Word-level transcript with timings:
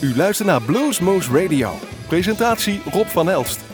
U 0.00 0.16
luistert 0.16 0.48
naar 0.48 0.62
Bluesmoose 0.62 1.42
Radio. 1.42 1.72
Presentatie 2.08 2.80
Rob 2.90 3.06
van 3.06 3.30
Elst. 3.30 3.64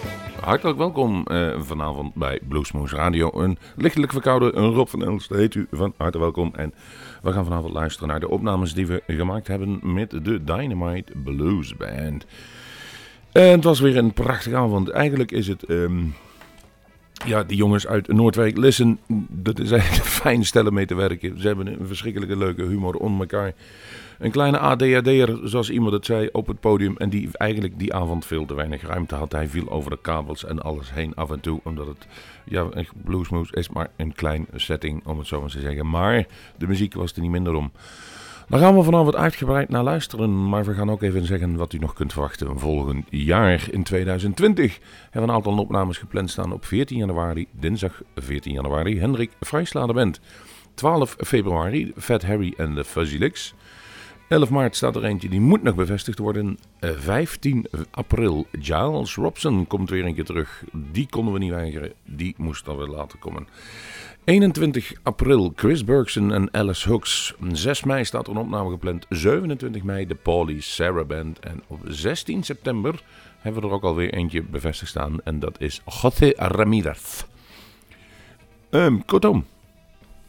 Hartelijk 0.41 0.79
welkom 0.79 1.25
uh, 1.31 1.61
vanavond 1.61 2.15
bij 2.15 2.41
Bluesmoose 2.49 2.97
Radio. 2.97 3.31
Een 3.35 3.59
lichtelijk 3.77 4.13
verkouden 4.13 4.53
Rob 4.53 4.89
van 4.89 5.05
Elst 5.05 5.29
heet 5.31 5.55
u 5.55 5.67
van 5.71 5.95
harte 5.97 6.19
welkom. 6.19 6.53
En 6.57 6.75
we 7.23 7.33
gaan 7.33 7.45
vanavond 7.45 7.73
luisteren 7.73 8.09
naar 8.09 8.21
de 8.21 8.29
opnames 8.29 8.75
die 8.75 8.87
we 8.87 9.03
gemaakt 9.07 9.47
hebben 9.47 9.81
met 9.83 10.11
de 10.11 10.45
Dynamite 10.45 11.13
Blues 11.25 11.77
Band. 11.77 12.27
En 13.33 13.51
het 13.51 13.65
was 13.65 13.81
weer 13.81 13.97
een 13.97 14.13
prachtige 14.13 14.57
avond. 14.57 14.91
Eigenlijk 14.91 15.33
is 15.33 15.49
het... 15.49 15.69
Um, 15.69 16.15
ja, 17.27 17.43
die 17.43 17.57
jongens 17.57 17.87
uit 17.87 18.09
Noordwijk, 18.09 18.57
listen, 18.57 18.99
dat 19.29 19.59
is 19.59 19.71
eigenlijk 19.81 20.05
fijn 20.05 20.45
stellen 20.45 20.75
mee 20.75 20.87
te 20.87 20.95
werken. 20.95 21.41
Ze 21.41 21.47
hebben 21.47 21.67
een 21.67 21.87
verschrikkelijke 21.87 22.37
leuke 22.37 22.63
humor 22.63 22.95
onder 22.95 23.21
elkaar. 23.21 23.53
Een 24.23 24.31
kleine 24.31 24.59
ADHD'er, 24.59 25.41
zoals 25.45 25.71
iemand 25.71 25.93
het 25.93 26.07
zei, 26.07 26.29
op 26.33 26.47
het 26.47 26.61
podium. 26.61 26.97
En 26.97 27.11
die 27.11 27.29
eigenlijk 27.33 27.79
die 27.79 27.95
avond 27.95 28.27
veel 28.27 28.45
te 28.45 28.55
weinig 28.55 28.83
ruimte 28.83 29.15
had. 29.15 29.33
Hij 29.33 29.49
viel 29.49 29.71
over 29.71 29.91
de 29.91 29.99
kabels 30.03 30.45
en 30.45 30.63
alles 30.63 30.93
heen 30.95 31.15
af 31.15 31.31
en 31.31 31.41
toe. 31.41 31.61
Omdat 31.65 31.87
het, 31.87 32.07
ja, 32.45 32.67
Bluesmoose 33.05 33.55
is 33.57 33.69
maar 33.69 33.91
een 33.97 34.15
klein 34.15 34.47
setting, 34.55 35.07
om 35.07 35.19
het 35.19 35.27
zo 35.27 35.41
maar 35.41 35.51
te 35.51 35.61
zeggen. 35.61 35.91
Maar 35.91 36.27
de 36.59 36.67
muziek 36.67 36.95
was 36.95 37.13
er 37.13 37.21
niet 37.21 37.31
minder 37.31 37.55
om. 37.55 37.73
Daar 38.49 38.61
gaan 38.61 38.77
we 38.77 38.83
vanavond 38.83 39.17
uitgebreid 39.17 39.69
naar 39.69 39.83
luisteren, 39.83 40.49
maar 40.49 40.65
we 40.65 40.75
gaan 40.75 40.91
ook 40.91 41.03
even 41.03 41.27
zeggen 41.27 41.57
wat 41.57 41.73
u 41.73 41.79
nog 41.79 41.93
kunt 41.93 42.13
verwachten 42.13 42.59
volgend 42.59 43.07
jaar 43.11 43.67
in 43.71 43.83
2020. 43.83 44.77
We 44.77 44.83
hebben 45.11 45.31
een 45.31 45.37
aantal 45.37 45.59
opnames 45.59 45.99
gepland 45.99 46.31
staan 46.31 46.53
op 46.53 46.65
14 46.65 46.99
januari, 46.99 47.47
dinsdag 47.51 48.03
14 48.17 48.53
januari, 48.53 49.01
Hendrik 49.01 49.31
Vrijslader 49.41 49.95
Band. 49.95 50.21
12 50.75 51.17
februari, 51.19 51.93
Fat 51.97 52.23
Harry 52.23 52.55
en 52.57 52.75
de 52.75 52.85
Fuzzy 52.85 53.17
Licks. 53.17 53.55
11 54.33 54.51
maart 54.51 54.77
staat 54.77 54.97
er 54.97 55.05
eentje 55.05 55.29
die 55.29 55.41
moet 55.41 55.63
nog 55.63 55.75
bevestigd 55.75 56.19
worden. 56.19 56.59
15 56.81 57.67
eh, 57.71 57.81
april, 57.91 58.47
Giles 58.61 59.15
Robson 59.15 59.67
komt 59.67 59.91
weer 59.91 60.05
een 60.05 60.15
keer 60.15 60.25
terug. 60.25 60.65
Die 60.73 61.07
konden 61.11 61.33
we 61.33 61.39
niet 61.39 61.51
weigeren, 61.51 61.93
die 62.05 62.35
moest 62.37 62.65
dan 62.65 62.77
weer 62.77 62.87
later 62.87 63.19
komen. 63.19 63.47
21 64.25 64.93
april 65.03 65.53
Chris 65.57 65.85
Bergson 65.85 66.33
en 66.33 66.55
Alice 66.55 66.89
Hooks. 66.89 67.35
6 67.53 67.85
mei 67.85 68.05
staat 68.05 68.27
er 68.27 68.33
een 68.33 68.39
opname 68.39 68.71
gepland. 68.71 69.07
27 69.09 69.83
mei 69.83 70.07
de 70.07 70.15
Paulie 70.15 70.61
Sarah 70.61 71.07
Band. 71.07 71.39
En 71.39 71.63
op 71.67 71.81
16 71.85 72.43
september 72.43 73.03
hebben 73.39 73.63
we 73.63 73.69
er 73.69 73.75
ook 73.75 73.83
alweer 73.83 74.13
eentje 74.15 74.43
bevestigd 74.43 74.91
staan. 74.91 75.23
En 75.25 75.39
dat 75.39 75.61
is 75.61 75.83
José 76.03 76.33
Ramirez. 76.37 77.25
Um, 78.71 79.05
kortom, 79.05 79.45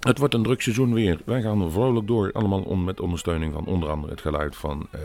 het 0.04 0.18
wordt 0.18 0.34
een 0.34 0.44
druk 0.44 0.62
seizoen 0.62 0.94
weer. 0.94 1.20
Wij 1.26 1.42
gaan 1.42 1.72
vrolijk 1.72 2.08
door. 2.08 2.32
Allemaal 2.32 2.76
met 2.76 3.00
ondersteuning 3.00 3.54
van 3.54 3.66
onder 3.66 3.90
andere 3.90 4.12
het 4.12 4.22
geluid 4.22 4.56
van 4.56 4.88
uh, 4.96 5.02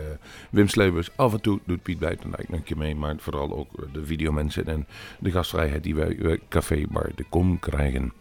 Wim 0.49 0.67
Slebers. 0.67 1.09
Af 1.15 1.33
en 1.33 1.41
toe 1.41 1.59
doet 1.65 1.83
Piet 1.83 1.99
Buitendijk 1.99 2.49
een 2.49 2.63
keer 2.63 2.77
mee. 2.77 2.95
Maar 2.95 3.15
vooral 3.17 3.57
ook 3.57 3.69
de 3.93 4.05
videomensen 4.05 4.65
en 4.67 4.87
de 5.19 5.31
gastvrijheid 5.31 5.83
die 5.83 5.95
wij 5.95 6.17
bij 6.21 6.39
Café 6.49 6.85
Bar 6.89 7.11
de 7.15 7.25
Kom 7.29 7.59
krijgen. 7.59 8.13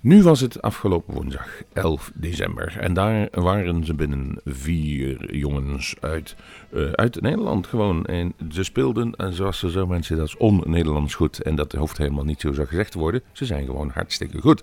Nu 0.00 0.22
was 0.22 0.40
het 0.40 0.62
afgelopen 0.62 1.14
woensdag, 1.14 1.62
11 1.72 2.10
december. 2.14 2.76
En 2.78 2.94
daar 2.94 3.28
waren 3.30 3.84
ze 3.84 3.94
binnen 3.94 4.40
vier 4.44 5.34
jongens 5.36 5.94
uit, 6.00 6.36
uh, 6.72 6.90
uit 6.90 7.20
Nederland 7.20 7.66
gewoon. 7.66 8.04
En 8.04 8.32
ze 8.50 8.62
speelden, 8.62 9.14
en 9.16 9.32
zoals 9.32 9.58
ze 9.58 9.70
zo 9.70 9.86
mensen, 9.86 10.16
dat 10.16 10.26
is 10.26 10.36
on-Nederlands 10.36 11.14
goed. 11.14 11.42
En 11.42 11.54
dat 11.54 11.72
hoeft 11.72 11.98
helemaal 11.98 12.24
niet 12.24 12.40
zo 12.40 12.52
gezegd 12.52 12.92
te 12.92 12.98
worden. 12.98 13.22
Ze 13.32 13.44
zijn 13.44 13.66
gewoon 13.66 13.90
hartstikke 13.94 14.40
goed. 14.40 14.62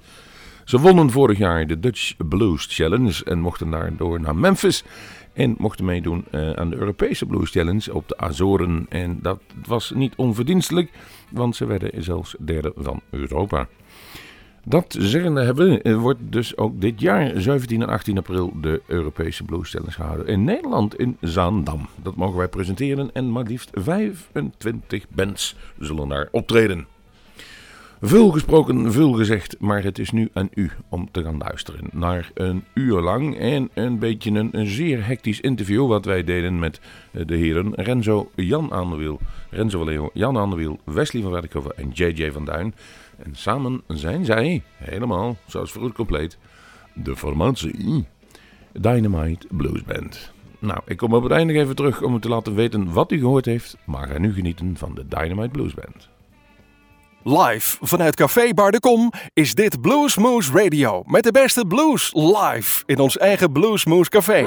Ze 0.66 0.80
wonnen 0.80 1.10
vorig 1.10 1.38
jaar 1.38 1.68
de 1.68 1.80
Dutch 1.80 2.14
Blues 2.18 2.68
Challenge 2.70 3.24
en 3.24 3.40
mochten 3.40 3.70
daardoor 3.70 4.20
naar 4.20 4.36
Memphis. 4.36 4.84
En 5.34 5.56
mochten 5.58 5.86
meedoen 5.86 6.26
uh, 6.32 6.52
aan 6.52 6.70
de 6.70 6.76
Europese 6.76 7.26
Blues 7.26 7.52
Challenge 7.52 7.94
op 7.94 8.08
de 8.08 8.18
Azoren. 8.18 8.86
En 8.90 9.20
dat 9.22 9.40
was 9.66 9.92
niet 9.96 10.14
onverdienstelijk, 10.16 10.92
want 11.32 11.56
ze 11.56 11.66
werden 11.66 12.04
zelfs 12.04 12.36
derde 12.40 12.74
van 12.76 13.02
Europa. 13.10 13.68
Dat 14.64 14.96
zeggende 15.00 15.42
hebben, 15.44 15.82
eh, 15.82 15.96
wordt 15.96 16.20
dus 16.22 16.58
ook 16.58 16.82
dit 16.82 17.02
jaar, 17.02 17.42
17 17.42 17.82
en 17.82 17.88
18 17.88 18.18
april, 18.18 18.54
de 18.62 18.82
Europese 18.88 19.44
Blues 19.44 19.70
Challenge 19.70 19.92
gehouden. 19.92 20.28
In 20.28 20.44
Nederland, 20.44 21.00
in 21.00 21.18
Zaandam. 21.22 21.88
Dat 22.04 22.16
mogen 22.16 22.38
wij 22.38 22.48
presenteren 22.48 23.10
en 23.14 23.32
maar 23.32 23.44
liefst 23.44 23.70
25 23.74 25.10
bands 25.10 25.56
zullen 25.80 26.08
daar 26.08 26.28
optreden. 26.32 26.95
Veel 28.02 28.30
gesproken, 28.30 28.92
veel 28.92 29.12
gezegd, 29.12 29.60
maar 29.60 29.84
het 29.84 30.00
is 30.00 30.12
nu 30.12 30.30
aan 30.34 30.50
u 30.54 30.72
om 30.90 31.12
te 31.12 31.24
gaan 31.24 31.38
luisteren 31.38 31.90
naar 31.92 32.32
een 32.34 32.64
uur 32.74 33.02
lang 33.02 33.38
en 33.38 33.70
een 33.74 34.00
beetje 34.00 34.32
een, 34.32 34.50
een 34.52 34.68
zeer 34.68 35.06
hectisch 35.06 35.42
interview 35.42 35.88
wat 35.88 36.06
wij 36.06 36.24
deden 36.24 36.60
met 36.60 36.80
eh, 37.12 37.26
de 37.26 37.36
heren 37.36 37.74
Renzo 37.74 38.32
Jan 38.36 38.72
aan 38.72 39.18
Renzo 39.50 39.78
Vallejo, 39.78 40.10
Jan 40.14 40.38
aan 40.38 40.78
Wesley 40.84 41.22
van 41.22 41.32
Werkhoven 41.32 41.78
en 41.78 41.90
JJ 41.94 42.32
van 42.32 42.46
Duin. 42.46 42.76
En 43.18 43.36
samen 43.36 43.82
zijn 43.88 44.26
zij, 44.26 44.64
helemaal 44.78 45.38
zoals 45.48 45.72
vroeger 45.72 45.94
compleet, 45.94 46.38
de 46.94 47.16
formatie 47.16 48.06
Dynamite 48.72 49.48
Blues 49.52 49.84
Band. 49.84 50.32
Nou, 50.60 50.80
ik 50.86 50.98
kom 50.98 51.14
op 51.14 51.24
het 51.24 51.32
einde 51.32 51.54
even 51.54 51.76
terug 51.76 52.02
om 52.02 52.16
u 52.16 52.20
te 52.20 52.30
laten 52.30 52.56
weten 52.56 52.94
wat 52.94 53.12
u 53.12 53.20
gehoord 53.20 53.46
heeft, 53.46 53.78
maar 53.86 54.08
ga 54.08 54.20
nu 54.20 54.34
genieten 54.34 54.78
van 54.78 54.96
de 54.96 55.08
Dynamite 55.08 55.50
Blues 55.50 55.74
Band. 55.74 56.14
Live 57.28 57.78
vanuit 57.82 58.16
Café 58.16 58.54
Bar 58.54 58.72
de 58.72 58.80
Kom 58.80 59.12
is 59.34 59.54
dit 59.54 59.82
Bluesmoose 59.82 60.52
Radio 60.52 61.04
met 61.06 61.24
de 61.24 61.32
beste 61.32 61.66
blues 61.66 62.12
live 62.14 62.84
in 62.86 63.00
ons 63.00 63.18
eigen 63.18 63.52
Bluesmoose 63.52 64.10
Café. 64.10 64.46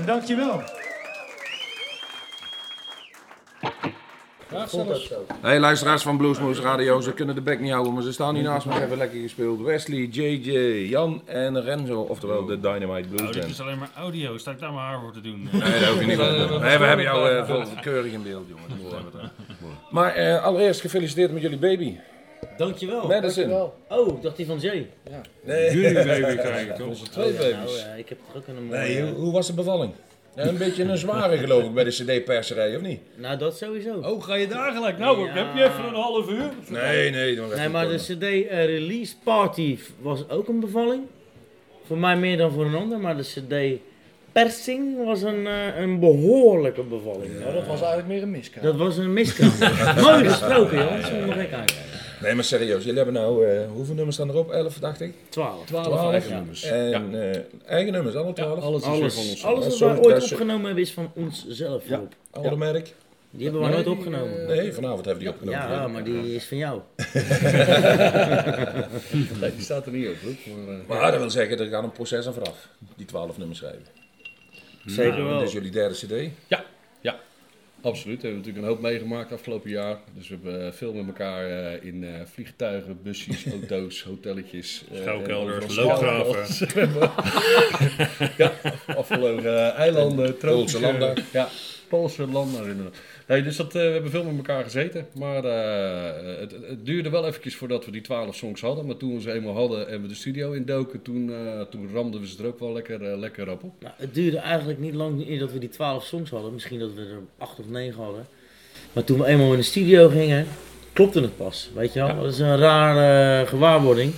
Madison, 0.00 0.06
dankjewel. 0.06 0.62
Graag 4.48 4.70
zelfs. 4.70 5.12
Hey 5.40 5.60
luisteraars 5.60 6.02
van 6.02 6.16
Bluesmoose 6.16 6.62
Radio, 6.62 7.00
ze 7.00 7.12
kunnen 7.12 7.34
de 7.34 7.40
bek 7.40 7.60
niet 7.60 7.70
houden, 7.72 7.92
maar 7.92 8.02
ze 8.02 8.12
staan 8.12 8.34
hier 8.34 8.44
naast 8.44 8.66
me, 8.66 8.72
hebben 8.72 8.98
lekker 8.98 9.20
gespeeld. 9.20 9.60
Wesley, 9.60 9.98
JJ, 9.98 10.88
Jan 10.88 11.22
en 11.24 11.62
Renzo, 11.62 12.00
oftewel 12.00 12.44
de 12.44 12.60
Dynamite 12.60 13.08
Blues 13.08 13.22
Oh, 13.28 13.32
dit 13.32 13.46
is 13.46 13.60
alleen 13.60 13.78
maar 13.78 13.90
audio. 13.96 14.38
Sta 14.38 14.50
ik 14.50 14.58
daar 14.58 14.72
mijn 14.72 14.86
haar 14.86 15.00
voor 15.00 15.12
te 15.12 15.20
doen? 15.20 15.48
Nee, 15.52 15.80
dat 15.80 15.88
hoef 15.88 16.00
je 16.00 16.06
niet. 16.06 16.18
Nee, 16.60 16.78
we 16.78 16.84
hebben 16.84 17.02
jou 17.02 17.46
veel 17.46 17.64
keurig 17.80 18.12
in 18.12 18.22
beeld, 18.22 18.46
jongen. 18.48 18.68
Maar 19.90 20.14
eh, 20.14 20.44
allereerst 20.44 20.80
gefeliciteerd 20.80 21.32
met 21.32 21.42
jullie 21.42 21.58
baby. 21.58 21.96
Dankjewel. 22.64 23.06
Madison. 23.06 23.52
Oh, 23.88 24.16
ik 24.16 24.22
dacht 24.22 24.36
die 24.36 24.46
van 24.46 24.58
Jay. 24.58 24.86
Nee, 25.44 25.72
Jullie 25.72 25.94
baby 25.94 26.36
krijg 26.36 26.66
ik 26.68 26.74
toch? 26.76 26.86
onze 26.88 27.08
twee 27.08 27.26
Oh, 27.26 27.32
ja, 27.32 27.38
baby's. 27.38 27.54
nou, 27.76 27.88
ja, 27.88 27.94
ik 27.96 28.08
heb 28.08 28.18
toch 28.26 28.36
ook 28.36 28.46
een 28.56 28.64
mooie... 28.64 28.78
Nee, 28.78 29.02
hoe, 29.02 29.12
hoe 29.12 29.32
was 29.32 29.46
de 29.46 29.52
bevalling? 29.52 29.92
Ja, 30.36 30.46
een 30.46 30.58
beetje 30.58 30.82
een 30.84 30.98
zware 30.98 31.38
geloof 31.38 31.64
ik 31.64 31.74
bij 31.74 31.84
de 31.84 31.90
cd-perserij, 31.90 32.76
of 32.76 32.82
niet? 32.82 33.00
Nou, 33.16 33.38
dat 33.38 33.56
sowieso. 33.56 33.94
Oh, 34.02 34.22
ga 34.22 34.34
je 34.34 34.46
daar 34.48 34.72
gelijk? 34.72 34.98
Nou, 34.98 35.26
Ja. 35.26 35.32
heb 35.32 35.46
je 35.56 35.62
even 35.64 35.84
een 35.84 35.94
half 35.94 36.30
uur? 36.30 36.50
Nee, 36.68 37.10
nee. 37.10 37.36
dan 37.36 37.48
nee, 37.56 37.68
maar 37.68 37.88
de 37.88 37.96
CD 37.96 38.22
eh, 38.22 38.64
Release 38.64 39.14
Party 39.24 39.78
was 40.00 40.28
ook 40.28 40.48
een 40.48 40.60
bevalling. 40.60 41.02
Voor 41.86 41.98
mij 41.98 42.16
meer 42.16 42.36
dan 42.36 42.52
voor 42.52 42.64
een 42.64 42.74
ander, 42.74 42.98
maar 43.00 43.16
de 43.16 43.22
CD 43.22 43.80
Persing 44.32 45.04
was 45.04 45.22
een, 45.22 45.46
eh, 45.46 45.78
een 45.80 45.98
behoorlijke 46.00 46.82
bevalling. 46.82 47.38
Nou, 47.40 47.52
dat 47.54 47.66
was 47.66 47.78
eigenlijk 47.80 48.08
meer 48.08 48.22
een 48.22 48.30
miskraam. 48.30 48.64
Dat 48.64 48.76
was 48.76 48.96
een 48.96 49.12
miskraam. 49.12 49.50
Mooi 50.04 50.24
gesproken, 50.28 50.78
we 50.78 50.84
nog 51.26 51.36
even 51.36 51.48
kijken. 51.48 51.76
Nee, 52.20 52.34
maar 52.34 52.44
serieus, 52.44 52.80
jullie 52.84 52.96
hebben 52.96 53.14
nou, 53.14 53.46
eh, 53.46 53.70
hoeveel 53.70 53.94
nummers 53.94 54.16
staan 54.16 54.28
erop? 54.28 54.50
11, 54.50 54.78
dacht 54.78 55.00
ik? 55.00 55.14
12. 55.28 55.66
12 55.66 56.10
eigen 56.10 56.30
ja. 56.30 56.36
nummers. 56.36 56.62
En 56.62 57.32
eh, 57.32 57.40
eigen 57.66 57.92
nummers, 57.92 58.14
alle 58.14 58.32
12? 58.32 58.60
Alles 58.62 58.82
is 58.82 58.88
weer 58.88 58.98
van 58.98 59.00
Alles, 59.00 59.24
ons. 59.26 59.44
alles 59.44 59.80
wat 59.80 60.06
ooit 60.06 60.22
opgenomen 60.32 60.64
hebben 60.64 60.82
is 60.82 60.92
van 60.92 61.10
ons 61.14 61.44
zelf, 61.48 61.88
Ja. 61.88 62.02
Alle 62.30 62.56
merk? 62.56 62.94
Die 63.32 63.42
hebben 63.44 63.62
wij 63.62 63.70
nooit 63.70 63.86
opgenomen. 63.86 64.46
Nee, 64.46 64.72
vanavond 64.72 65.04
hebben 65.04 65.24
die 65.24 65.32
opgenomen. 65.32 65.60
Ja, 65.60 65.88
maar 65.88 66.04
die 66.04 66.34
is 66.34 66.44
van 66.44 66.56
jou. 66.56 66.80
Nee, 69.40 69.54
die 69.54 69.64
staat 69.64 69.86
er 69.86 69.92
niet 69.92 70.08
op, 70.08 70.14
hoor. 70.22 70.32
Maar, 70.66 70.74
eh, 70.74 70.86
Maar 71.00 71.10
dat 71.10 71.20
wil 71.20 71.30
zeggen, 71.30 71.58
er 71.58 71.66
gaat 71.66 71.84
een 71.84 71.92
proces 71.92 72.26
aan 72.26 72.34
vooraf. 72.34 72.68
Die 72.96 73.06
12 73.06 73.38
nummers 73.38 73.58
schrijven. 73.58 73.82
Zeker 74.86 75.24
wel. 75.24 75.38
Dit 75.38 75.46
is 75.46 75.52
jullie 75.52 75.70
derde 75.70 75.94
cd. 75.94 76.30
ja, 76.48 76.64
ja. 77.00 77.16
Absoluut. 77.82 78.20
We 78.22 78.26
hebben 78.26 78.46
natuurlijk 78.46 78.66
een 78.66 78.72
hoop 78.72 78.80
meegemaakt 78.80 79.32
afgelopen 79.32 79.70
jaar. 79.70 79.98
Dus 80.14 80.28
we 80.28 80.34
hebben 80.34 80.66
eh, 80.66 80.72
veel 80.72 80.92
met 80.92 81.06
elkaar 81.06 81.46
eh, 81.46 81.84
in 81.84 82.04
eh, 82.04 82.10
vliegtuigen, 82.24 82.98
busjes, 83.02 83.46
auto's, 83.52 84.02
hotelletjes. 84.02 84.84
overal 85.08 85.46
loopgraven. 85.68 86.46
ja, 88.38 88.52
afgelopen 88.86 89.74
eilanden, 89.74 90.38
tropische 90.38 90.78
Poolse 90.78 90.98
landen. 90.98 91.24
Ja, 91.32 91.48
Poolse 91.88 92.26
landen. 92.26 92.92
Nee, 93.30 93.42
dus 93.42 93.56
dat, 93.56 93.74
eh, 93.74 93.82
we 93.82 93.88
hebben 93.88 94.10
veel 94.10 94.24
met 94.24 94.36
elkaar 94.36 94.64
gezeten. 94.64 95.06
Maar 95.14 95.44
eh, 95.44 96.38
het, 96.40 96.52
het 96.68 96.86
duurde 96.86 97.10
wel 97.10 97.26
eventjes 97.26 97.56
voordat 97.56 97.84
we 97.84 97.90
die 97.90 98.00
twaalf 98.00 98.36
songs 98.36 98.60
hadden. 98.60 98.86
Maar 98.86 98.96
toen 98.96 99.14
we 99.14 99.20
ze 99.20 99.32
eenmaal 99.32 99.54
hadden 99.54 99.88
en 99.88 100.02
we 100.02 100.08
de 100.08 100.14
studio 100.14 100.52
indoken, 100.52 101.02
toen, 101.02 101.32
eh, 101.32 101.60
toen 101.60 101.90
ramden 101.92 102.20
we 102.20 102.26
ze 102.26 102.42
er 102.42 102.48
ook 102.48 102.58
wel 102.58 102.72
lekker, 102.72 103.18
lekker 103.18 103.50
op. 103.50 103.62
op. 103.62 103.72
Nou, 103.80 103.94
het 103.96 104.14
duurde 104.14 104.38
eigenlijk 104.38 104.78
niet 104.78 104.94
lang 104.94 105.28
eer 105.28 105.38
dat 105.38 105.52
we 105.52 105.58
die 105.58 105.68
12 105.68 106.04
songs 106.04 106.30
hadden. 106.30 106.52
Misschien 106.52 106.78
dat 106.78 106.94
we 106.94 107.00
er 107.00 107.18
8 107.38 107.58
of 107.58 107.68
9 107.68 108.02
hadden. 108.02 108.26
Maar 108.92 109.04
toen 109.04 109.18
we 109.18 109.26
eenmaal 109.26 109.52
in 109.52 109.58
de 109.58 109.62
studio 109.62 110.08
gingen, 110.08 110.46
klopte 110.92 111.20
het 111.20 111.36
pas. 111.36 111.70
Weet 111.74 111.92
je 111.92 112.00
wel? 112.00 112.16
Dat 112.16 112.32
is 112.32 112.38
een 112.38 112.58
rare 112.58 113.46
gewaarwording. 113.46 114.12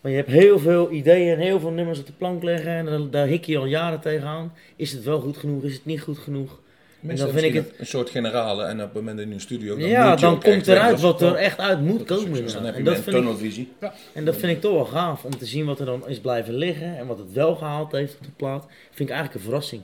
Maar 0.00 0.10
je 0.10 0.16
hebt 0.16 0.30
heel 0.30 0.58
veel 0.58 0.90
ideeën 0.90 1.32
en 1.32 1.40
heel 1.40 1.60
veel 1.60 1.70
nummers 1.70 1.98
op 1.98 2.06
de 2.06 2.12
plank 2.12 2.42
liggen. 2.42 2.72
En 2.72 2.84
daar, 2.84 3.10
daar 3.10 3.26
hik 3.26 3.44
je 3.44 3.58
al 3.58 3.66
jaren 3.66 4.00
tegenaan. 4.00 4.52
Is 4.76 4.92
het 4.92 5.04
wel 5.04 5.20
goed 5.20 5.36
genoeg? 5.36 5.62
Is 5.62 5.74
het 5.74 5.84
niet 5.84 6.00
goed 6.00 6.18
genoeg? 6.18 6.64
Meestal 7.00 7.26
dan 7.26 7.38
vind 7.38 7.46
ik 7.46 7.54
misschien 7.54 7.80
Een 7.80 7.86
soort 7.86 8.10
generale 8.10 8.64
en 8.64 8.76
op 8.76 8.84
het 8.84 8.94
moment 8.94 9.20
in 9.20 9.32
een 9.32 9.40
studio. 9.40 9.76
Dan 9.78 9.88
ja, 9.88 10.08
moet 10.10 10.20
je 10.20 10.26
dan 10.26 10.40
komt 10.40 10.66
eruit 10.66 11.00
wat 11.00 11.22
er 11.22 11.34
echt 11.34 11.58
uit 11.58 11.80
moet 11.80 12.04
komen. 12.04 12.46
Dan 12.52 12.64
heb 12.64 12.72
je 12.74 12.78
En 12.78 12.84
dat, 12.84 12.96
een 12.96 13.02
vind 13.02 13.16
ik, 13.16 13.22
tunnelvisie. 13.22 13.72
en 14.14 14.24
dat 14.24 14.36
vind 14.36 14.52
ik 14.52 14.60
toch 14.60 14.72
wel 14.72 14.84
gaaf 14.84 15.24
om 15.24 15.38
te 15.38 15.46
zien 15.46 15.64
wat 15.66 15.80
er 15.80 15.86
dan 15.86 16.08
is 16.08 16.18
blijven 16.20 16.54
liggen. 16.54 16.96
En 16.98 17.06
wat 17.06 17.18
het 17.18 17.32
wel 17.32 17.54
gehaald 17.56 17.92
heeft 17.92 18.14
op 18.18 18.22
de 18.24 18.30
plaat. 18.36 18.66
Vind 18.90 19.08
ik 19.08 19.14
eigenlijk 19.14 19.34
een 19.34 19.40
verrassing. 19.50 19.82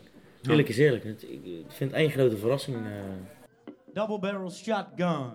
Eerlijk 0.48 0.68
is 0.68 0.78
eerlijk. 0.78 1.04
Het- 1.04 1.22
Ik 1.44 1.64
vind 1.68 1.90
het 1.90 2.00
één 2.00 2.10
grote 2.10 2.36
verrassing. 2.36 2.76
eh. 2.76 2.82
Double 3.94 4.18
barrel 4.18 4.50
shotgun. 4.50 5.30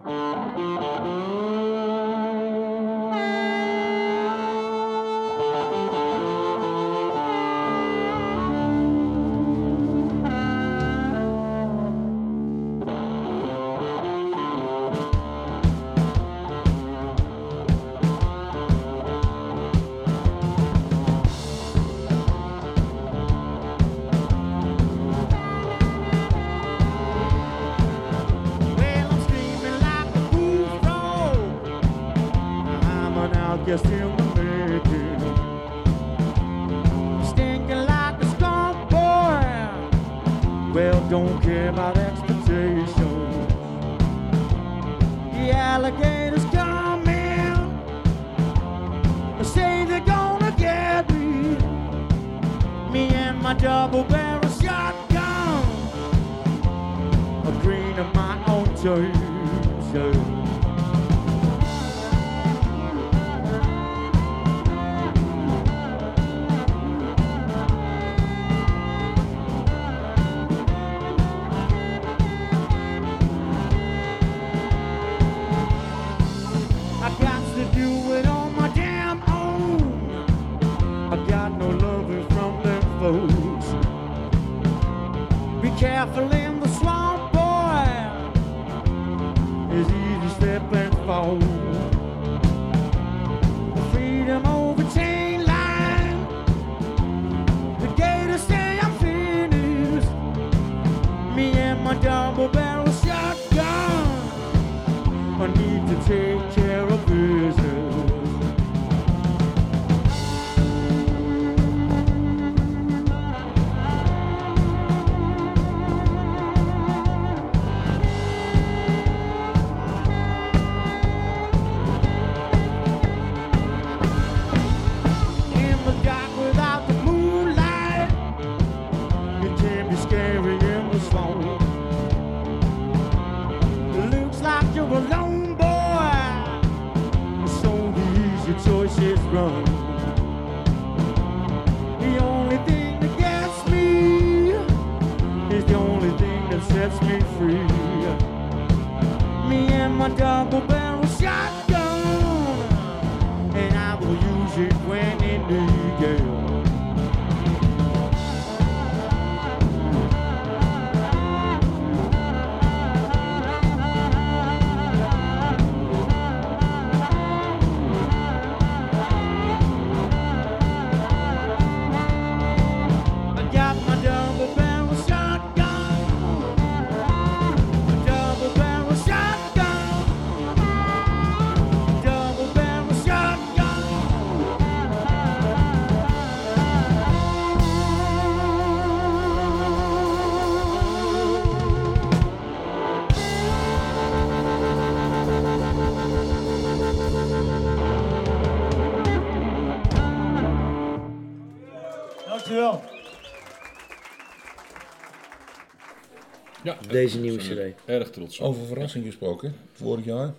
Deze 206.89 207.19
nieuwe 207.19 207.37
cd. 207.37 207.75
Erg 207.85 208.09
trots. 208.09 208.39
op. 208.39 208.45
Over 208.47 208.65
verrassing 208.65 209.05
gesproken. 209.05 209.55
Vorig 209.73 210.05
jaar 210.05 210.33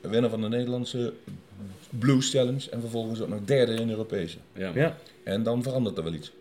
winnaar 0.00 0.30
van 0.30 0.40
de 0.40 0.48
Nederlandse 0.48 1.12
Blues 1.90 2.30
Challenge 2.30 2.70
en 2.70 2.80
vervolgens 2.80 3.20
ook 3.20 3.28
nog 3.28 3.40
derde 3.44 3.72
in 3.74 3.86
de 3.86 3.92
Europese. 3.92 4.36
Ja, 4.54 4.70
Ja. 4.74 4.96
En 5.24 5.42
dan 5.42 5.62
verandert 5.62 5.96
er 5.96 6.04
wel 6.04 6.12
iets. 6.14 6.32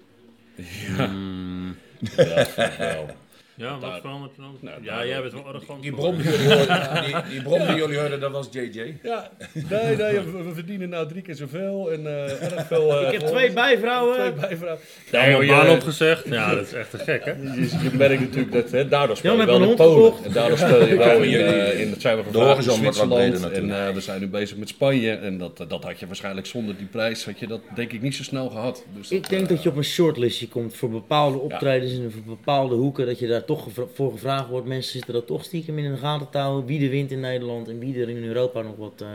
ja, 0.98 1.12
wel. 2.78 3.06
Ja, 3.60 3.72
wat 3.72 3.82
Daar- 3.82 4.00
verandert 4.00 4.36
er 4.38 4.42
dan? 4.42 4.58
Nou, 4.60 4.84
ja, 4.84 4.96
daar- 4.96 5.08
jij 5.08 5.22
bent 5.22 5.34
wel 5.34 5.46
arrogant. 5.46 5.82
Die 5.82 5.92
brom 5.92 6.18
die 6.18 6.26
jullie 6.32 6.48
hoorden, 6.56 7.04
die, 7.06 7.16
die 7.30 7.42
brom 7.42 7.68
die 7.68 7.76
jullie 7.76 7.98
hoorden, 8.00 8.20
dat 8.20 8.32
was 8.32 8.48
JJ. 8.52 8.98
Ja, 9.04 9.30
nee, 9.54 9.96
nee, 9.96 10.20
we, 10.20 10.44
we 10.44 10.54
verdienen 10.54 10.90
nou 10.90 11.08
drie 11.08 11.22
keer 11.22 11.36
zoveel 11.36 11.92
en 11.92 12.08
eh, 12.08 12.44
erg 12.54 12.68
veel... 12.68 12.92
eh, 12.96 13.06
Ik 13.06 13.12
heb 13.12 13.22
gewoon- 13.22 13.36
twee 13.36 13.52
bijvrouwen. 13.54 14.16
Twee 14.18 14.32
bijvrouwen. 14.50 14.82
Nee, 15.12 15.22
Nee, 15.22 15.32
joh, 15.32 15.44
joh, 15.44 15.58
baan 15.58 15.66
je- 15.70 15.72
opgezegd. 15.76 16.26
Ja, 16.28 16.56
dat 16.56 16.66
is 16.66 16.74
echt 16.74 16.90
te 16.90 16.98
gek, 16.98 17.26
hè? 17.26 17.32
Je, 17.32 17.70
je 17.84 17.90
merkt 17.94 18.20
natuurlijk 18.22 18.52
dat 18.52 18.72
hè, 18.72 18.88
daardoor 18.88 19.18
speel 19.18 19.40
je 19.40 19.46
wel 19.46 19.62
een 19.62 19.70
in 19.70 19.76
Polen. 19.76 20.14
En 20.24 20.32
daardoor 20.32 20.58
speel 20.68 20.86
je 20.88 20.96
wel 20.98 21.22
in, 21.22 21.30
jullie- 21.30 21.46
eh, 21.46 21.80
in 21.80 21.90
het 21.92 22.02
zijn 22.02 22.18
we 22.18 22.24
gevraagd 22.24 22.66
in 22.66 22.72
Zwitserland. 22.72 23.52
En 23.52 23.86
eh, 23.88 23.94
we 23.94 24.02
zijn 24.02 24.20
nu 24.20 24.28
bezig 24.28 24.58
met 24.58 24.70
Spanje. 24.70 25.12
En 25.16 25.38
dat, 25.38 25.58
dat 25.58 25.84
had 25.84 26.00
je 26.00 26.06
waarschijnlijk 26.08 26.48
zonder 26.48 26.78
die 26.78 26.88
prijs, 26.88 27.26
had 27.26 27.40
je 27.40 27.48
dat 27.48 27.62
denk 27.76 27.92
ik 27.92 28.02
niet 28.02 28.16
zo 28.16 28.24
snel 28.24 28.50
gehad. 28.50 28.84
Dus 28.96 29.12
Ik 29.12 29.30
denk 29.30 29.50
dat 29.50 29.64
je 29.64 29.70
op 29.70 29.76
een 29.78 29.84
shortlistje 29.84 30.48
komt 30.48 30.76
voor 30.76 30.90
bepaalde 30.90 31.38
optredens 31.38 31.92
en 31.94 32.12
voor 32.12 32.22
bepaalde 32.36 32.76
hoeken. 32.76 33.06
Dat 33.06 33.20
je 33.20 33.28
daar 33.28 33.46
toch 33.56 33.68
voor 33.94 34.12
gevraagd 34.12 34.50
wordt. 34.50 34.68
Mensen 34.68 34.92
zitten 34.92 35.14
dat 35.14 35.28
toch 35.28 35.44
stiekem 35.44 35.78
in 35.78 35.92
de 35.92 35.98
gaten 35.98 36.30
te 36.30 36.38
houden. 36.38 36.66
Wie 36.66 36.84
er 36.84 36.90
wint 36.90 37.12
in 37.12 37.20
Nederland 37.20 37.68
en 37.68 37.80
wie 37.80 38.02
er 38.02 38.10
in 38.10 38.24
Europa 38.24 38.62
nog 38.62 38.76
wat, 38.76 39.02
eh, 39.02 39.08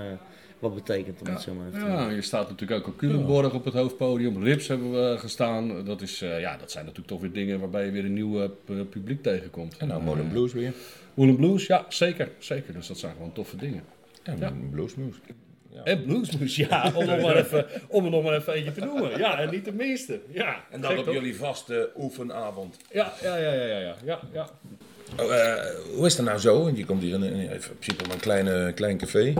wat 0.58 0.74
betekent. 0.74 1.20
Om 1.20 1.26
het 1.26 1.40
zo 1.40 1.54
maar 1.54 1.66
even 1.66 1.80
te 1.80 1.86
Ja, 1.86 2.10
je 2.10 2.22
staat 2.22 2.48
natuurlijk 2.48 2.80
ook 2.80 2.86
op 2.86 2.96
Culemborg 2.96 3.54
op 3.54 3.64
het 3.64 3.74
hoofdpodium. 3.74 4.42
Rips 4.42 4.68
hebben 4.68 4.90
we 4.92 5.18
gestaan. 5.18 5.84
Dat, 5.84 6.02
is, 6.02 6.22
eh, 6.22 6.40
ja, 6.40 6.56
dat 6.56 6.70
zijn 6.70 6.82
natuurlijk 6.84 7.10
toch 7.12 7.20
weer 7.20 7.32
dingen 7.32 7.60
waarbij 7.60 7.84
je 7.84 7.90
weer 7.90 8.04
een 8.04 8.12
nieuw 8.12 8.42
eh, 8.42 8.48
pu- 8.64 8.84
publiek 8.84 9.22
tegenkomt. 9.22 9.76
En 9.76 9.88
nou 9.88 10.02
Modern 10.02 10.28
Blues 10.28 10.52
weer. 10.52 10.72
Woolen 11.14 11.36
Blues, 11.36 11.66
ja, 11.66 11.84
zeker, 11.88 12.30
zeker. 12.38 12.72
Dus 12.72 12.86
dat 12.86 12.98
zijn 12.98 13.12
gewoon 13.12 13.32
toffe 13.32 13.56
dingen. 13.56 13.82
En 14.22 14.38
Ja. 14.38 14.52
Bluesmoes. 15.82 15.98
En 15.98 16.04
Bluesmoes, 16.04 16.56
ja, 16.56 16.92
om, 16.94 17.06
nog 17.06 17.20
maar 17.20 17.36
even, 17.36 17.66
om 17.88 18.04
er 18.04 18.10
nog 18.10 18.22
maar 18.22 18.34
even 18.34 18.52
eentje 18.52 18.72
te 18.72 18.80
noemen. 18.80 19.18
Ja, 19.18 19.38
en 19.38 19.50
niet 19.50 19.64
de 19.64 19.72
minste. 19.72 20.20
Ja, 20.32 20.64
En 20.70 20.80
dan 20.80 20.98
op 20.98 21.04
toch? 21.04 21.14
jullie 21.14 21.36
vaste 21.36 21.90
oefenavond. 21.96 22.76
Ja, 22.92 23.12
ja, 23.22 23.36
ja, 23.36 23.52
ja, 23.52 23.64
ja, 23.64 23.78
ja, 23.78 23.96
ja, 24.04 24.20
ja. 24.32 24.48
Oh, 25.20 25.34
eh, 25.36 25.64
hoe 25.96 26.06
is 26.06 26.16
dat 26.16 26.26
nou 26.26 26.38
zo? 26.38 26.62
Want 26.62 26.76
je 26.76 26.84
komt 26.84 27.02
hier 27.02 27.14
in, 27.14 27.22
in, 27.22 27.34
in 27.34 27.60
principe 27.78 28.12
een 28.12 28.20
kleine, 28.20 28.72
klein 28.72 28.98
café. 28.98 29.32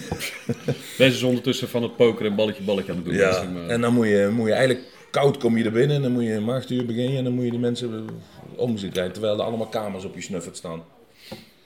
Deze 0.98 1.16
is 1.16 1.22
ondertussen 1.22 1.68
van 1.68 1.82
het 1.82 1.96
poker 1.96 2.26
en 2.26 2.34
balletje 2.34 2.62
balletje 2.62 2.90
aan 2.90 2.96
het 2.96 3.06
doen. 3.06 3.16
Dus, 3.16 3.36
eh, 3.36 3.70
En 3.70 3.80
dan 3.80 3.94
moet 3.94 4.06
je, 4.06 4.28
moet 4.32 4.46
je 4.46 4.52
eigenlijk 4.54 4.86
koud 5.10 5.36
kom 5.36 5.58
je 5.58 5.64
er 5.64 5.72
binnen. 5.72 5.96
En 5.96 6.02
dan 6.02 6.12
moet 6.12 6.24
je 6.24 6.32
een 6.32 6.48
acht 6.48 6.86
beginnen. 6.86 7.16
En 7.16 7.24
dan 7.24 7.32
moet 7.32 7.44
je 7.44 7.50
die 7.50 7.58
mensen 7.60 8.08
om 8.56 8.78
zich 8.78 8.94
rijden. 8.94 9.12
Terwijl 9.12 9.38
er 9.38 9.44
allemaal 9.44 9.66
kamers 9.66 10.04
op 10.04 10.14
je 10.14 10.20
snuffert 10.20 10.56
staan. 10.56 10.82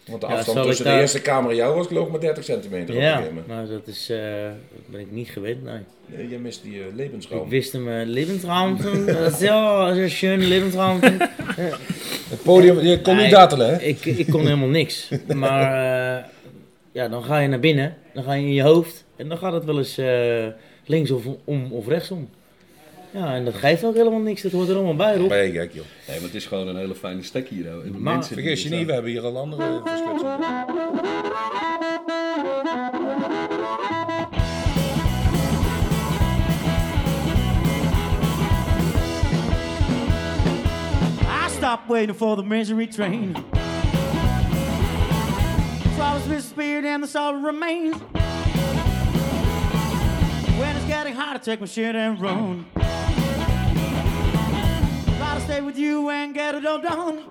Want 0.06 0.20
de 0.20 0.26
afstand 0.26 0.66
tussen 0.66 0.84
de 0.84 0.90
daar- 0.90 1.00
eerste 1.00 1.20
kamer 1.20 1.50
en 1.50 1.56
jou 1.56 1.74
was 1.74 1.86
geloof 1.86 2.04
ik 2.04 2.10
maar 2.10 2.20
30 2.20 2.44
centimeter 2.44 2.94
op 2.94 3.00
een 3.00 3.06
Ja, 3.06 3.22
nou 3.46 3.68
dat 3.68 3.86
is, 3.86 4.10
eh, 4.10 4.18
dat 4.72 4.86
ben 4.86 5.00
ik 5.00 5.10
niet 5.10 5.28
gewend, 5.28 5.62
nee. 5.64 5.80
Nee, 6.06 6.28
je 6.28 6.38
mist 6.38 6.62
die 6.62 6.82
uh, 6.96 7.04
Ik 7.28 7.48
wist 7.48 7.72
hem, 7.72 7.88
uh, 7.88 8.06
Lebensraum, 8.06 8.78
zo, 9.40 9.92
zo 9.94 10.08
schön 10.08 10.38
Lebensraum. 10.38 11.00
Het 12.30 12.42
podium, 12.42 12.80
je 12.80 13.00
kon 13.00 13.16
niet 13.16 13.30
datelen 13.30 13.68
hè? 13.68 13.82
ik, 13.82 14.04
ik 14.04 14.26
kon 14.26 14.40
helemaal 14.40 14.68
niks. 14.68 15.08
Maar 15.34 15.72
eh, 16.18 16.24
ja, 16.92 17.08
dan 17.08 17.22
ga 17.22 17.38
je 17.38 17.48
naar 17.48 17.60
binnen, 17.60 17.96
dan 18.14 18.24
ga 18.24 18.32
je 18.32 18.46
in 18.46 18.52
je 18.52 18.62
hoofd 18.62 19.04
en 19.16 19.28
dan 19.28 19.38
gaat 19.38 19.52
het 19.52 19.64
wel 19.64 19.78
eens 19.78 19.98
eh, 19.98 20.46
links 20.84 21.10
of 21.10 21.24
om 21.44 21.72
of 21.72 21.88
rechtsom. 21.88 22.28
Ja, 23.10 23.34
en 23.34 23.44
dat 23.44 23.54
geeft 23.54 23.84
ook 23.84 23.94
helemaal 23.94 24.18
niks, 24.20 24.42
dat 24.42 24.52
hoort 24.52 24.68
er 24.68 24.74
allemaal 24.74 24.96
bij, 24.96 25.16
Rob. 25.16 25.30
Je 25.30 25.50
gek 25.52 25.72
joh. 25.72 25.84
Nee, 26.08 26.16
maar 26.16 26.24
het 26.26 26.34
is 26.34 26.46
gewoon 26.46 26.68
een 26.68 26.76
hele 26.76 26.94
fijne 26.94 27.22
stek 27.22 27.48
hier. 27.48 27.70
hoor. 27.70 27.82
En 27.82 27.92
de 27.92 27.98
Maar- 27.98 28.14
mensen 28.14 28.34
Vergis 28.34 28.62
je 28.62 28.68
niet, 28.68 28.78
we 28.78 28.84
staan. 28.84 28.94
hebben 28.94 29.12
hier 29.12 29.22
al 29.22 29.36
andere 29.38 29.80
verschutselen. 29.84 30.38
I 41.28 41.48
stopped 41.50 41.88
waiting 41.88 42.14
for 42.16 42.36
the 42.36 42.42
misery 42.42 42.86
train. 42.86 43.34
Flowers 45.96 46.26
disappeared 46.28 46.84
and 46.84 47.02
the 47.02 47.08
sorrow 47.08 47.44
remains. 47.44 47.96
Hard 51.16 51.42
to 51.42 51.50
take 51.50 51.60
my 51.60 51.66
shit 51.66 51.96
and 51.96 52.20
run. 52.20 52.66
Try 52.74 52.84
to 55.34 55.40
stay 55.40 55.62
with 55.62 55.78
you 55.78 56.10
and 56.10 56.34
get 56.34 56.54
it 56.54 56.66
all 56.66 56.78
done. 56.78 57.22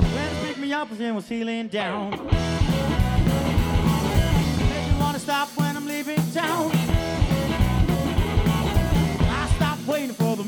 When 0.00 0.24
it 0.24 0.42
picked 0.44 0.58
me 0.58 0.72
up 0.72 0.90
and 0.90 1.14
was 1.14 1.26
feeling 1.26 1.68
down. 1.68 2.55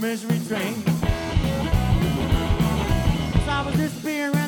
Misery 0.00 0.38
train. 0.46 0.82
'Cause 3.32 3.48
I 3.48 3.62
was 3.66 3.74
disappearing 3.74 4.36
and 4.36 4.47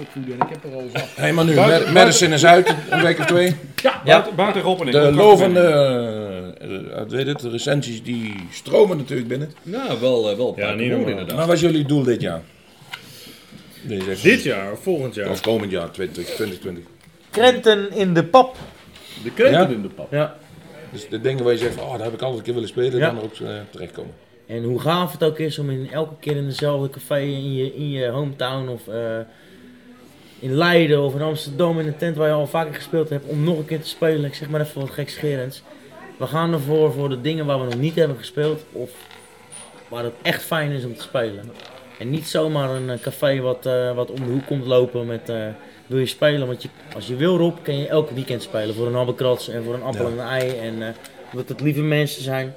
Ik 0.00 0.48
heb 0.48 0.64
er 0.64 0.74
al 0.74 0.84
zat. 0.94 1.06
Hé, 1.16 1.32
maar 1.32 1.44
nu, 1.44 1.54
Mad- 1.54 1.92
Madison 1.92 2.32
is 2.32 2.44
uit, 2.46 2.74
een 2.90 3.02
week 3.02 3.18
of 3.18 3.26
twee. 3.26 3.56
Ja, 4.04 4.26
buiten 4.36 4.62
Rob 4.62 4.80
en 4.80 4.86
ik. 4.86 4.92
De 4.92 5.12
lovende, 5.12 6.54
uh, 6.62 7.02
weet 7.08 7.26
het, 7.26 7.40
de 7.40 7.50
recensies 7.50 8.02
die 8.02 8.34
stromen 8.52 8.96
natuurlijk 8.96 9.28
binnen. 9.28 9.52
Nou, 9.62 10.00
wel, 10.00 10.30
eh, 10.30 10.36
wel 10.36 10.52
Ja, 10.56 10.72
niet 10.74 10.90
normaal. 10.90 11.08
inderdaad. 11.08 11.36
Maar 11.36 11.46
wat 11.46 11.54
is 11.54 11.60
jullie 11.60 11.84
doel 11.84 12.02
dit 12.02 12.20
jaar? 12.20 12.40
Deze 13.82 14.22
Dit 14.22 14.42
jaar 14.42 14.72
of 14.72 14.82
volgend 14.82 15.14
jaar? 15.14 15.30
Of 15.30 15.40
komend 15.40 15.70
jaar, 15.70 15.90
20, 15.90 16.24
2020. 16.24 16.84
Krenten 17.30 17.92
in 17.92 18.14
de 18.14 18.24
pap. 18.24 18.56
De 19.22 19.30
krenten 19.32 19.60
Ja? 19.60 19.68
in 19.68 19.82
de 19.82 19.88
pap. 19.88 20.12
Ja. 20.12 20.36
Dus 20.92 21.08
de 21.08 21.20
dingen 21.20 21.44
waar 21.44 21.52
je 21.52 21.58
zegt 21.58 21.80
oh, 21.80 21.92
daar 21.92 22.02
heb 22.04 22.12
ik 22.12 22.20
altijd 22.20 22.38
een 22.38 22.44
keer 22.44 22.54
willen 22.54 22.68
spelen, 22.68 22.96
Ja. 22.98 23.06
dan 23.06 23.16
er 23.16 23.22
ook 23.22 23.34
eh, 23.34 23.48
terechtkomen. 23.70 24.12
En 24.46 24.62
hoe 24.62 24.80
gaaf 24.80 25.12
het 25.12 25.24
ook 25.24 25.38
is 25.38 25.58
om 25.58 25.70
in 25.70 25.88
elke 25.92 26.14
keer 26.20 26.36
in 26.36 26.46
dezelfde 26.46 26.90
café 26.90 27.18
in 27.20 27.54
je, 27.54 27.74
in 27.74 27.90
je 27.90 28.08
hometown 28.08 28.68
of 28.68 28.88
eh, 28.88 28.94
in 30.40 30.54
Leiden 30.54 31.02
of 31.02 31.14
in 31.14 31.22
Amsterdam 31.22 31.80
in 31.80 31.86
een 31.86 31.96
tent 31.96 32.16
waar 32.16 32.28
je 32.28 32.34
al 32.34 32.46
vaker 32.46 32.74
gespeeld 32.74 33.08
hebt, 33.08 33.26
om 33.26 33.44
nog 33.44 33.58
een 33.58 33.64
keer 33.64 33.80
te 33.80 33.88
spelen. 33.88 34.24
Ik 34.24 34.34
zeg 34.34 34.48
maar 34.48 34.60
even 34.60 34.80
wat 34.80 34.90
gekscherends. 34.90 35.62
We 36.18 36.26
gaan 36.26 36.52
ervoor 36.52 36.92
voor 36.92 37.08
de 37.08 37.20
dingen 37.20 37.46
waar 37.46 37.58
we 37.58 37.64
nog 37.64 37.78
niet 37.78 37.94
hebben 37.94 38.16
gespeeld 38.16 38.64
of 38.72 38.90
waar 39.88 40.04
het 40.04 40.14
echt 40.22 40.42
fijn 40.42 40.70
is 40.70 40.84
om 40.84 40.94
te 40.94 41.02
spelen. 41.02 41.52
En 41.98 42.10
niet 42.10 42.28
zomaar 42.28 42.70
een 42.70 42.90
eh, 42.90 43.00
café 43.00 43.40
wat, 43.40 43.66
eh, 43.66 43.94
wat 43.94 44.10
om 44.10 44.16
de 44.16 44.32
hoek 44.32 44.46
komt 44.46 44.66
lopen 44.66 45.06
met 45.06 45.28
eh, 45.28 45.46
wil 45.86 45.98
je 45.98 46.06
spelen. 46.06 46.46
Want 46.46 46.62
je, 46.62 46.68
als 46.94 47.06
je 47.06 47.16
wil 47.16 47.36
Rob, 47.36 47.56
kan 47.62 47.78
je 47.78 47.88
elke 47.88 48.14
weekend 48.14 48.42
spelen 48.42 48.74
voor 48.74 48.86
een 48.86 48.94
habbekrats 48.94 49.48
en 49.48 49.64
voor 49.64 49.74
een 49.74 49.82
appel 49.82 50.06
en 50.06 50.12
een 50.12 50.26
ei. 50.26 50.58
En 50.58 50.82
eh 50.82 50.88
omdat 51.30 51.48
het 51.48 51.60
lieve 51.60 51.80
mensen 51.80 52.22
zijn. 52.22 52.54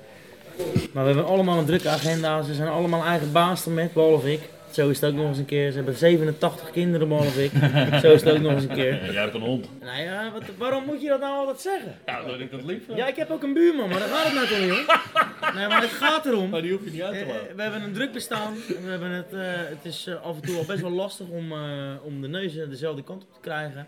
Maar 0.93 1.03
we 1.03 1.09
hebben 1.09 1.25
allemaal 1.25 1.57
een 1.57 1.65
drukke 1.65 1.89
agenda. 1.89 2.41
Ze 2.41 2.53
zijn 2.53 2.67
allemaal 2.67 3.03
eigen 3.03 3.31
baas 3.31 3.65
ermet, 3.65 3.93
behalve 3.93 4.31
ik. 4.31 4.41
Zo 4.73 4.89
is 4.89 5.01
het 5.01 5.09
ook 5.09 5.15
nog 5.15 5.27
eens 5.27 5.37
een 5.37 5.45
keer. 5.45 5.69
Ze 5.69 5.75
hebben 5.75 5.95
87 5.95 6.71
kinderen, 6.71 7.07
behalve 7.07 7.43
ik. 7.43 7.51
Zo 8.03 8.11
is 8.11 8.21
het 8.23 8.33
ook 8.33 8.39
nog 8.41 8.51
eens 8.51 8.63
een 8.63 8.75
keer. 8.75 9.11
Jij 9.11 9.21
hebt 9.21 9.33
een 9.33 9.41
hond. 9.41 9.69
Nou 9.81 10.01
ja, 10.01 10.31
wat, 10.33 10.43
waarom 10.57 10.85
moet 10.85 11.01
je 11.01 11.07
dat 11.07 11.19
nou 11.19 11.37
altijd 11.37 11.59
zeggen? 11.61 11.95
Ja, 12.05 12.23
dat 12.23 12.39
ik 12.39 12.51
dat 12.51 12.63
lief. 12.63 12.81
Ja, 12.95 13.07
ik 13.07 13.15
heb 13.15 13.29
ook 13.31 13.43
een 13.43 13.53
buurman, 13.53 13.89
maar 13.89 13.99
daar 13.99 14.07
gaat 14.07 14.23
het 14.25 14.33
nou 14.33 14.47
toch 14.47 14.59
niet 14.59 14.71
om? 14.71 14.85
Nee, 15.55 15.67
maar 15.67 15.81
het 15.81 15.89
gaat 15.91 16.25
erom. 16.25 16.49
Maar 16.49 16.61
die 16.61 16.71
hoef 16.71 16.83
je 16.85 16.91
niet 16.91 17.01
uit 17.01 17.13
Eh, 17.15 17.19
te 17.21 17.25
eh, 17.25 17.33
laten. 17.33 17.55
we 17.55 17.61
hebben 17.61 17.81
een 17.83 17.93
druk 17.93 18.11
bestaan. 18.11 18.53
We 18.67 18.89
hebben 18.89 19.09
het, 19.11 19.33
eh, 19.33 19.39
het 19.45 19.77
is 19.83 20.07
eh, 20.07 20.21
af 20.25 20.35
en 20.35 20.41
toe 20.41 20.57
al 20.57 20.65
best 20.65 20.81
wel 20.81 20.91
lastig 20.91 21.27
om, 21.27 21.51
eh, 21.51 21.57
om 22.03 22.21
de 22.21 22.27
neuzen 22.27 22.69
dezelfde 22.69 23.03
kant 23.03 23.21
op 23.23 23.33
te 23.33 23.39
krijgen. 23.41 23.87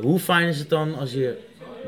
Hoe 0.00 0.18
fijn 0.18 0.48
is 0.48 0.58
het 0.58 0.68
dan 0.68 0.94
als 0.98 1.12
je 1.12 1.36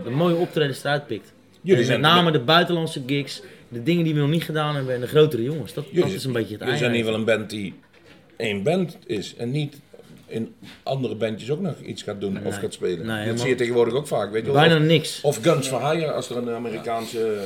de 0.04 0.10
mooie 0.10 0.34
optredens 0.34 0.84
eruit 0.84 1.06
pikt? 1.06 1.32
Jullie 1.60 1.82
En 1.84 1.90
met 1.90 2.00
name 2.00 2.30
de 2.30 2.40
buitenlandse 2.40 3.02
gigs, 3.06 3.42
de 3.68 3.82
dingen 3.82 4.04
die 4.04 4.14
we 4.14 4.20
nog 4.20 4.30
niet 4.30 4.44
gedaan 4.44 4.74
hebben 4.74 4.94
en 4.94 5.00
de 5.00 5.06
grotere 5.06 5.42
jongens. 5.42 5.74
Dat, 5.74 5.84
dat 5.92 6.10
is 6.10 6.24
een 6.24 6.32
beetje 6.32 6.52
het 6.54 6.62
jullie 6.62 6.76
zijn 6.78 6.90
eigen. 6.90 7.06
geval 7.06 7.20
een 7.20 7.26
band 7.38 7.50
die 7.50 7.74
één 8.38 8.62
band 8.62 8.96
is. 9.06 9.34
En 9.36 9.50
niet 9.50 9.76
in 10.26 10.54
andere 10.82 11.14
bandjes 11.14 11.50
ook 11.50 11.60
nog 11.60 11.80
iets 11.80 12.02
gaat 12.02 12.20
doen 12.20 12.46
of 12.46 12.56
gaat 12.56 12.72
spelen. 12.72 13.06
Nee, 13.06 13.26
dat 13.28 13.40
zie 13.40 13.48
je 13.48 13.54
tegenwoordig 13.54 13.94
ook 13.94 14.06
vaak. 14.06 14.30
Weet 14.32 14.46
je 14.46 14.52
wel. 14.52 14.60
Bijna 14.60 14.76
Of, 14.76 14.82
niks. 14.82 15.20
of 15.22 15.38
Guns 15.42 15.68
for 15.68 15.90
Hire, 15.90 16.12
als 16.12 16.30
er 16.30 16.36
een 16.36 16.50
Amerikaanse 16.50 17.38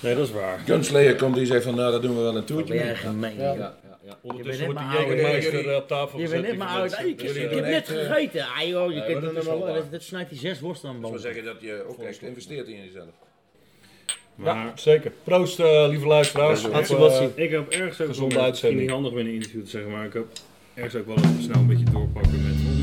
Nee, 0.00 0.14
dat 0.14 0.26
is 0.26 0.32
waar. 0.32 0.58
gunslayer 0.64 1.16
komt 1.16 1.34
die 1.34 1.46
zegt 1.46 1.64
van 1.64 1.74
nou, 1.74 1.90
daar 1.90 2.00
doen 2.00 2.14
we 2.16 2.20
wel 2.20 2.28
een 2.28 2.34
Ben 2.34 2.44
toertje 2.44 2.74
jij 2.74 2.84
mee. 2.84 2.94
gemeen. 2.94 3.36
Ja, 3.36 3.52
ja, 3.52 3.74
ja. 4.04 4.18
Ondertussen 4.22 4.66
net 4.66 4.74
wordt 4.74 5.40
die 5.42 5.50
jullie- 5.52 5.76
op 5.76 5.88
tafel 5.88 6.18
Je 6.20 6.28
bent 6.28 6.46
net 6.46 6.56
maar 6.56 6.68
oud. 6.68 6.98
Ik, 7.04 7.20
heb 7.20 7.60
net 7.60 7.88
eh, 7.88 7.96
gegeten. 8.06 8.40
Ah, 8.58 8.68
joh, 8.68 8.92
je 8.92 9.04
kunt 9.04 9.22
dat 9.22 9.30
er 9.32 9.38
is 9.38 9.44
wel 9.44 9.66
dat, 9.74 9.90
dat 9.90 10.02
snijdt 10.02 10.30
die 10.30 10.38
zes 10.38 10.60
worsten 10.60 10.88
aan 10.88 11.00
de 11.02 11.10
Dat 11.10 11.20
zeggen 11.20 11.44
dat 11.44 11.56
je 11.60 11.84
ook 11.88 12.02
echt 12.02 12.22
investeert 12.22 12.66
in 12.68 12.84
jezelf. 12.84 13.08
Maar 14.34 14.72
Zeker. 14.74 15.12
Proost, 15.24 15.60
eh, 15.60 15.86
lieve 15.88 16.06
luisteraars. 16.06 16.62
Wat 16.62 16.90
eh, 17.20 17.26
ik 17.34 17.50
heb 17.50 17.68
ergens 17.70 18.00
ook 18.00 18.08
Gezonde 18.08 18.34
wel- 18.34 18.44
uitzending. 18.44 18.80
Niet 18.80 18.90
handig 18.90 19.12
met 19.12 19.24
een 19.24 19.32
interview 19.32 19.62
te 19.64 19.70
zeggen, 19.70 19.90
maar 19.90 20.04
ik 20.04 20.12
heb 20.12 20.26
ergens 20.74 20.94
ook 20.96 21.06
wel 21.06 21.16
even 21.16 21.42
snel 21.42 21.60
een 21.60 21.66
beetje 21.66 21.84
doorpakken 21.92 22.42
met 22.42 22.73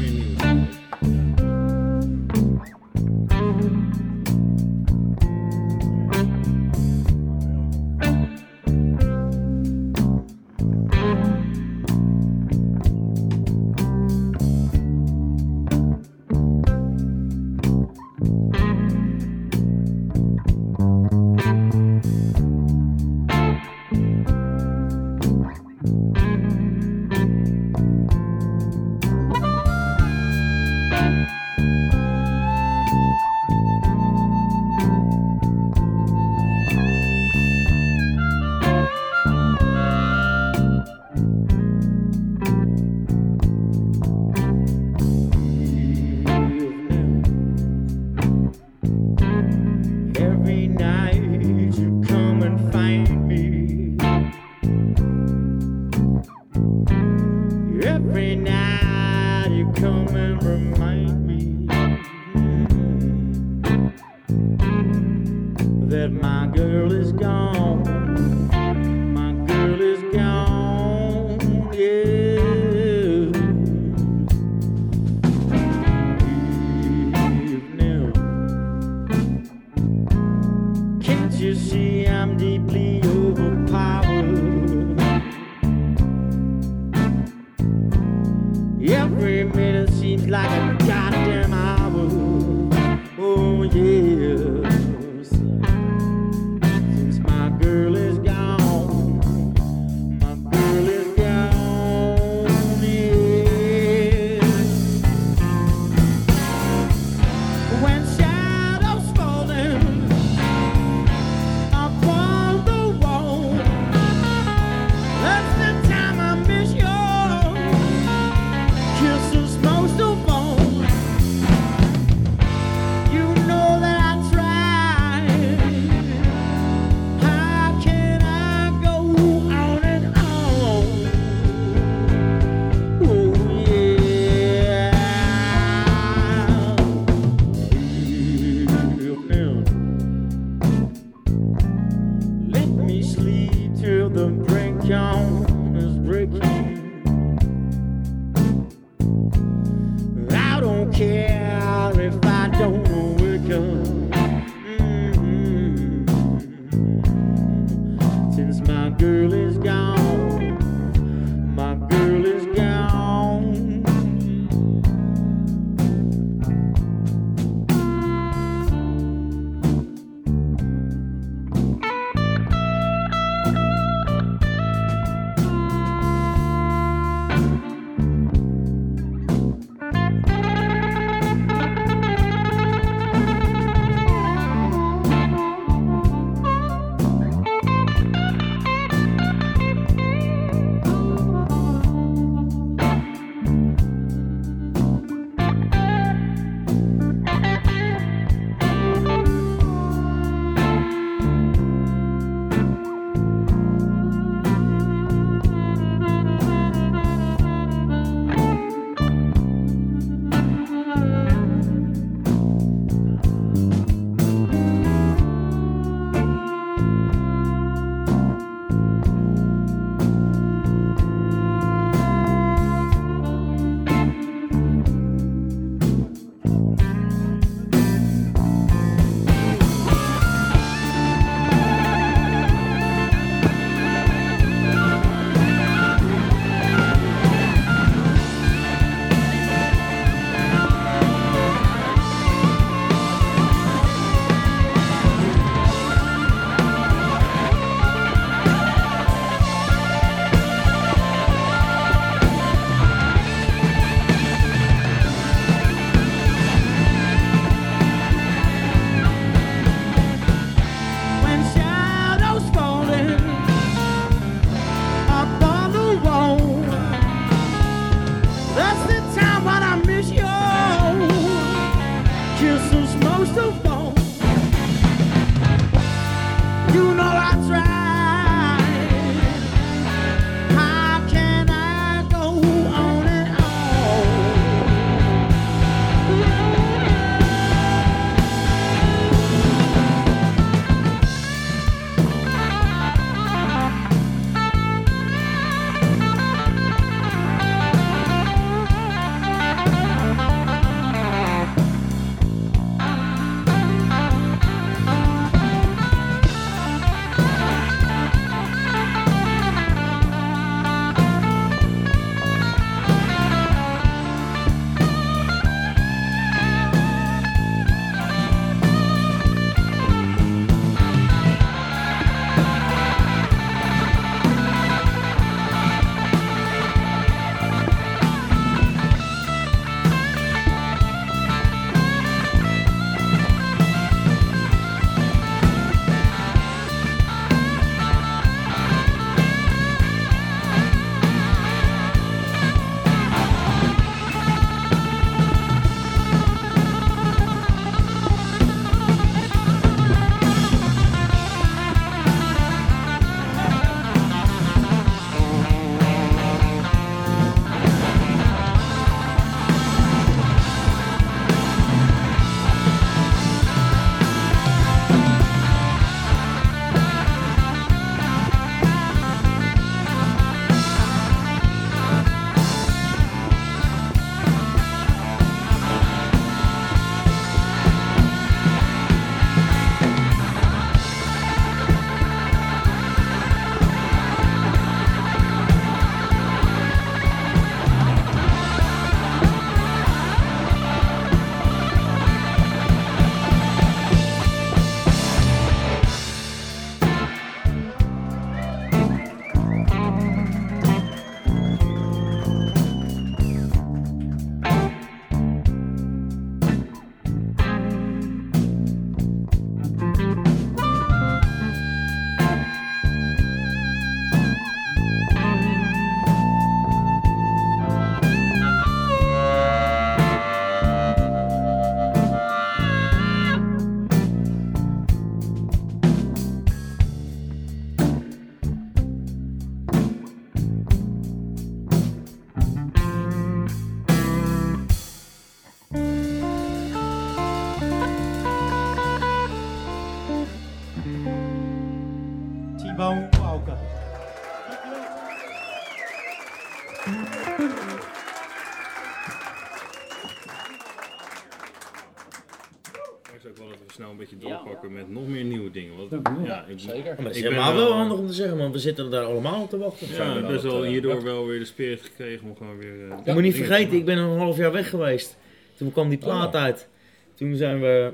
met 454.69 454.89
nog 454.91 455.08
meer 455.08 455.24
nieuwe 455.24 455.52
dingen. 455.52 455.74
Want, 455.78 456.08
ja, 456.26 456.45
ik, 456.47 456.60
Zeker. 456.60 456.95
Maar 457.02 457.12
is 457.12 457.21
ben 457.21 457.32
helemaal 457.32 457.56
wel- 457.56 457.65
wel 457.67 457.74
handig 457.78 457.97
om 457.97 458.08
te 458.08 458.13
zeggen, 458.13 458.38
want 458.38 458.54
we 458.54 458.60
zitten 458.60 458.89
daar 458.91 459.04
allemaal 459.04 459.41
op 459.41 459.50
te 459.50 459.58
wachten. 459.58 459.88
Ja, 459.88 460.21
we 460.28 460.41
wel 460.41 460.63
eh, 460.63 460.69
hierdoor 460.69 461.04
wel 461.04 461.26
weer 461.28 461.39
de 461.39 461.45
spirit 461.45 461.82
gekregen 461.82 462.28
om 462.30 462.36
gewoon 462.38 462.58
weer... 462.58 462.89
eh, 462.91 462.97
Je 463.06 463.13
moet 463.13 463.21
niet 463.21 463.36
vergeten, 463.36 463.69
te 463.69 463.76
ik 463.78 463.86
ben 463.86 463.97
een 463.97 464.17
half 464.17 464.38
jaar 464.38 464.52
weg 464.52 464.69
geweest. 464.69 465.17
Toen 465.58 465.71
kwam 465.71 465.89
die 465.89 465.97
plaat 465.97 466.36
Oh. 466.36 466.41
uit. 466.41 466.67
Toen 467.15 467.36
zijn 467.36 467.62
we... 467.62 467.93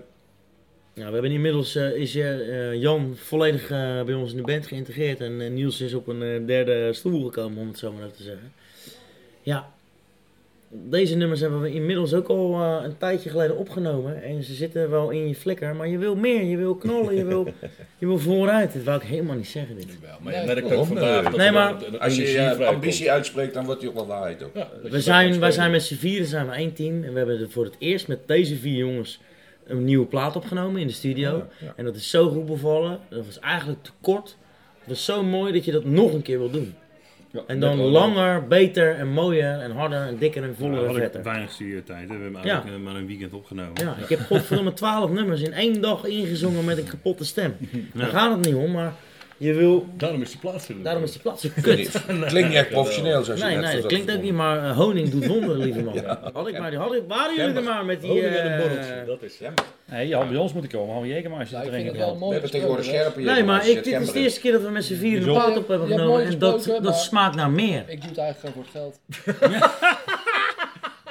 Nou, 0.94 1.08
we 1.08 1.14
hebben 1.14 1.32
inmiddels 1.32 1.76
eh, 1.76 1.96
is 1.96 2.14
eh, 2.16 2.74
Jan 2.82 3.14
volledig 3.16 3.68
bij 4.06 4.14
ons 4.14 4.32
in 4.32 4.38
de 4.38 4.44
band 4.44 4.68
geïntegreerd. 4.68 5.22
En 5.22 5.54
Niels 5.54 5.82
is 5.82 5.94
op 5.94 6.08
een 6.08 6.46
derde 6.46 6.94
stoel 6.94 7.24
gekomen, 7.26 7.58
om 7.62 7.68
het 7.68 7.78
zo 7.78 7.92
maar 7.92 8.04
even 8.04 8.16
te 8.18 8.24
zeggen. 8.24 8.52
Ja, 9.42 9.72
deze 10.70 11.16
nummers 11.16 11.40
hebben 11.42 11.62
we 11.62 11.72
inmiddels 11.74 12.14
ook 12.14 12.28
al 12.28 12.54
eh, 12.54 12.80
een 12.84 12.98
tijdje 12.98 13.30
geleden 13.30 13.58
opgenomen. 13.58 14.24
En 14.24 14.44
ze 14.44 14.54
zitten 14.54 14.90
wel 14.90 15.10
in 15.10 15.28
je 15.28 15.36
flikker, 15.36 15.76
maar 15.76 15.88
je 15.88 15.98
wil 15.98 16.16
meer. 16.16 16.44
Je 16.44 16.58
wil 16.58 16.76
knallen, 16.76 17.16
je 17.16 17.26
wil, 17.26 17.48
je 18.00 18.06
wil 18.06 18.18
vooruit. 18.20 18.74
Dat 18.74 18.84
wou 18.84 18.98
ik 19.02 19.08
helemaal 19.08 19.36
niet 19.36 19.48
zeggen, 19.48 19.76
dit. 19.76 19.86
Wel, 20.02 20.18
maar 20.22 20.34
je 20.34 20.38
Nee, 20.38 20.48
merkt 20.48 20.72
ook 20.72 20.86
vandaag 20.86 21.24
dat 21.24 21.36
Nee, 21.38 21.52
maar- 21.52 21.76
Als 22.00 22.16
je 22.16 22.26
vrijkomt. 22.28 22.66
ambitie 22.66 23.12
uitspreekt, 23.12 23.54
dan 23.54 23.66
wordt 23.66 23.80
die 23.80 23.90
ook 23.90 23.96
wel 23.96 24.08
waarheid 24.08 24.44
ook. 24.44 24.52
Ja, 24.56 24.70
je 24.84 24.90
We 24.90 25.02
zijn, 25.02 25.40
wij 25.40 25.52
zijn 25.52 25.72
met 25.72 25.84
z'n 25.84 25.96
vieren 25.96 26.28
zijn 26.28 26.46
we 26.48 26.52
één 26.54 26.74
team. 26.74 27.04
En 27.04 27.12
we 27.12 27.18
hebben 27.18 27.40
er 27.40 27.50
voor 27.50 27.64
het 27.66 27.76
eerst 27.80 28.08
met 28.08 28.28
deze 28.28 28.56
vier 28.56 28.76
jongens 28.78 29.20
een 29.66 29.84
nieuwe 29.84 30.06
plaat 30.06 30.36
opgenomen 30.36 30.82
in 30.82 30.88
de 30.88 30.94
studio. 30.94 31.30
Ja, 31.38 31.48
ja. 31.60 31.74
En 31.76 31.86
dat 31.86 31.96
is 31.96 32.10
zo 32.10 32.30
goed 32.30 32.46
bevallen. 32.46 33.00
Dat 33.10 33.26
was 33.26 33.40
eigenlijk 33.40 33.84
te 33.84 33.92
kort. 34.02 34.38
Het 34.80 34.88
was 34.88 35.06
zo 35.06 35.24
mooi 35.24 35.54
dat 35.54 35.66
je 35.66 35.72
dat 35.72 35.86
nog 35.86 36.14
een 36.14 36.22
keer 36.22 36.38
wil 36.38 36.50
doen. 36.52 36.74
Ja, 37.38 37.44
En 37.54 37.60
dan 37.60 37.78
wel- 37.78 37.88
langer, 37.88 38.48
beter 38.48 38.96
en 38.96 39.08
mooier 39.08 39.60
en 39.60 39.72
harder 39.72 40.02
en 40.02 40.18
dikker 40.18 40.44
en 40.44 40.50
Ja, 40.50 40.56
voller 40.58 40.82
we 40.82 40.88
en 40.88 40.96
vetter. 40.96 41.24
weinig 41.24 41.52
studiotijd. 41.52 42.10
hè. 42.10 42.18
We 42.18 42.24
hebben 42.24 42.42
eigenlijk 42.42 42.76
eh, 42.78 42.84
maar 42.84 42.96
een 42.96 43.08
weekend 43.08 43.34
opgenomen. 43.34 43.72
Ja, 43.84 43.96
ik 44.02 44.10
heb 44.18 44.20
godverdomme 44.20 44.74
twaalf 44.74 45.12
nummers 45.12 45.42
in 45.42 45.54
één 45.54 45.82
dag 45.82 46.06
ingezongen 46.06 46.66
met 46.66 46.78
een 46.78 46.84
kapotte 46.90 47.26
stem. 47.26 47.56
Daar 47.94 48.08
gaat 48.08 48.38
het 48.38 48.46
niet 48.46 48.56
om, 48.56 48.72
maar 48.72 48.94
je 49.38 49.54
wil... 49.54 49.86
Daarom 49.98 50.22
is 50.22 50.30
die 50.32 50.40
plaats 50.40 50.70
er. 50.70 50.76
Daarom 50.84 51.04
is 51.04 51.12
die 51.12 51.22
plaat 51.22 51.40
zo 51.40 51.50
kut. 51.62 51.92
Klinkt 52.28 52.50
niet 52.50 52.58
echt 52.58 52.70
professioneel 52.70 53.24
zoals 53.24 53.40
je 53.40 53.46
Nee, 53.46 53.56
net 53.56 53.66
nee, 53.66 53.76
dat 53.82 53.86
klinkt 53.86 54.12
ook 54.12 54.22
niet, 54.22 54.34
maar 54.34 54.64
eh, 54.70 54.78
honing 54.78 55.10
doet 55.10 55.26
wonderen, 55.28 55.58
lieve 55.58 55.82
man. 55.84 55.98
Had 56.34 56.48
ik 56.48 56.60
maar, 56.60 56.70
die- 56.70 56.80
had 56.80 56.94
ik, 56.94 57.04
waren 57.08 57.36
jullie 57.36 57.56
er 57.56 57.64
maar 57.64 57.86
met 57.86 58.02
die... 58.02 58.10
Honing 58.10 58.36
en 58.36 58.46
een 58.46 58.52
eh, 58.52 58.60
borreltje, 58.68 59.04
dat 59.06 59.22
is 59.22 59.40
het. 59.40 59.62
Nee, 59.92 60.08
je 60.08 60.16
had 60.16 60.30
bij 60.30 60.38
ons 60.38 60.54
moeten 60.54 60.72
komen. 60.72 60.94
Hadden 60.94 61.12
we 61.12 61.22
Jägermeister 61.22 61.62
te 61.64 61.70
drinken 61.70 61.96
gehad. 61.96 62.18
We 62.20 62.26
hebben 62.26 62.52
tegenwoordig 62.52 62.86
scherpe 62.86 63.20
Nee, 63.22 63.44
maar 63.44 63.62
Jägermeisters, 63.62 63.78
ik, 63.78 63.84
dit 63.84 64.02
is 64.02 64.12
de 64.12 64.20
eerste 64.20 64.40
keer 64.40 64.52
dat 64.52 64.62
we 64.62 64.70
met 64.70 64.86
z'n 64.86 64.96
vieren 64.96 65.28
een 65.28 65.34
plaat 65.34 65.58
op 65.58 65.68
hebben 65.68 65.88
Je 65.88 65.94
hebt 65.94 66.06
genomen. 66.06 66.08
mooi 66.22 66.34
En 66.34 66.40
dat, 66.40 66.54
gesproken, 66.54 66.84
dat 66.84 66.92
maar- 66.92 67.02
smaakt 67.02 67.36
naar 67.36 67.50
meer. 67.52 67.84
Ik 67.88 68.02
doe 68.02 68.10
het 68.10 68.18
eigenlijk 68.18 68.40
gewoon 68.40 68.54
voor 68.54 68.64
het 68.64 68.72
geld. 68.72 69.00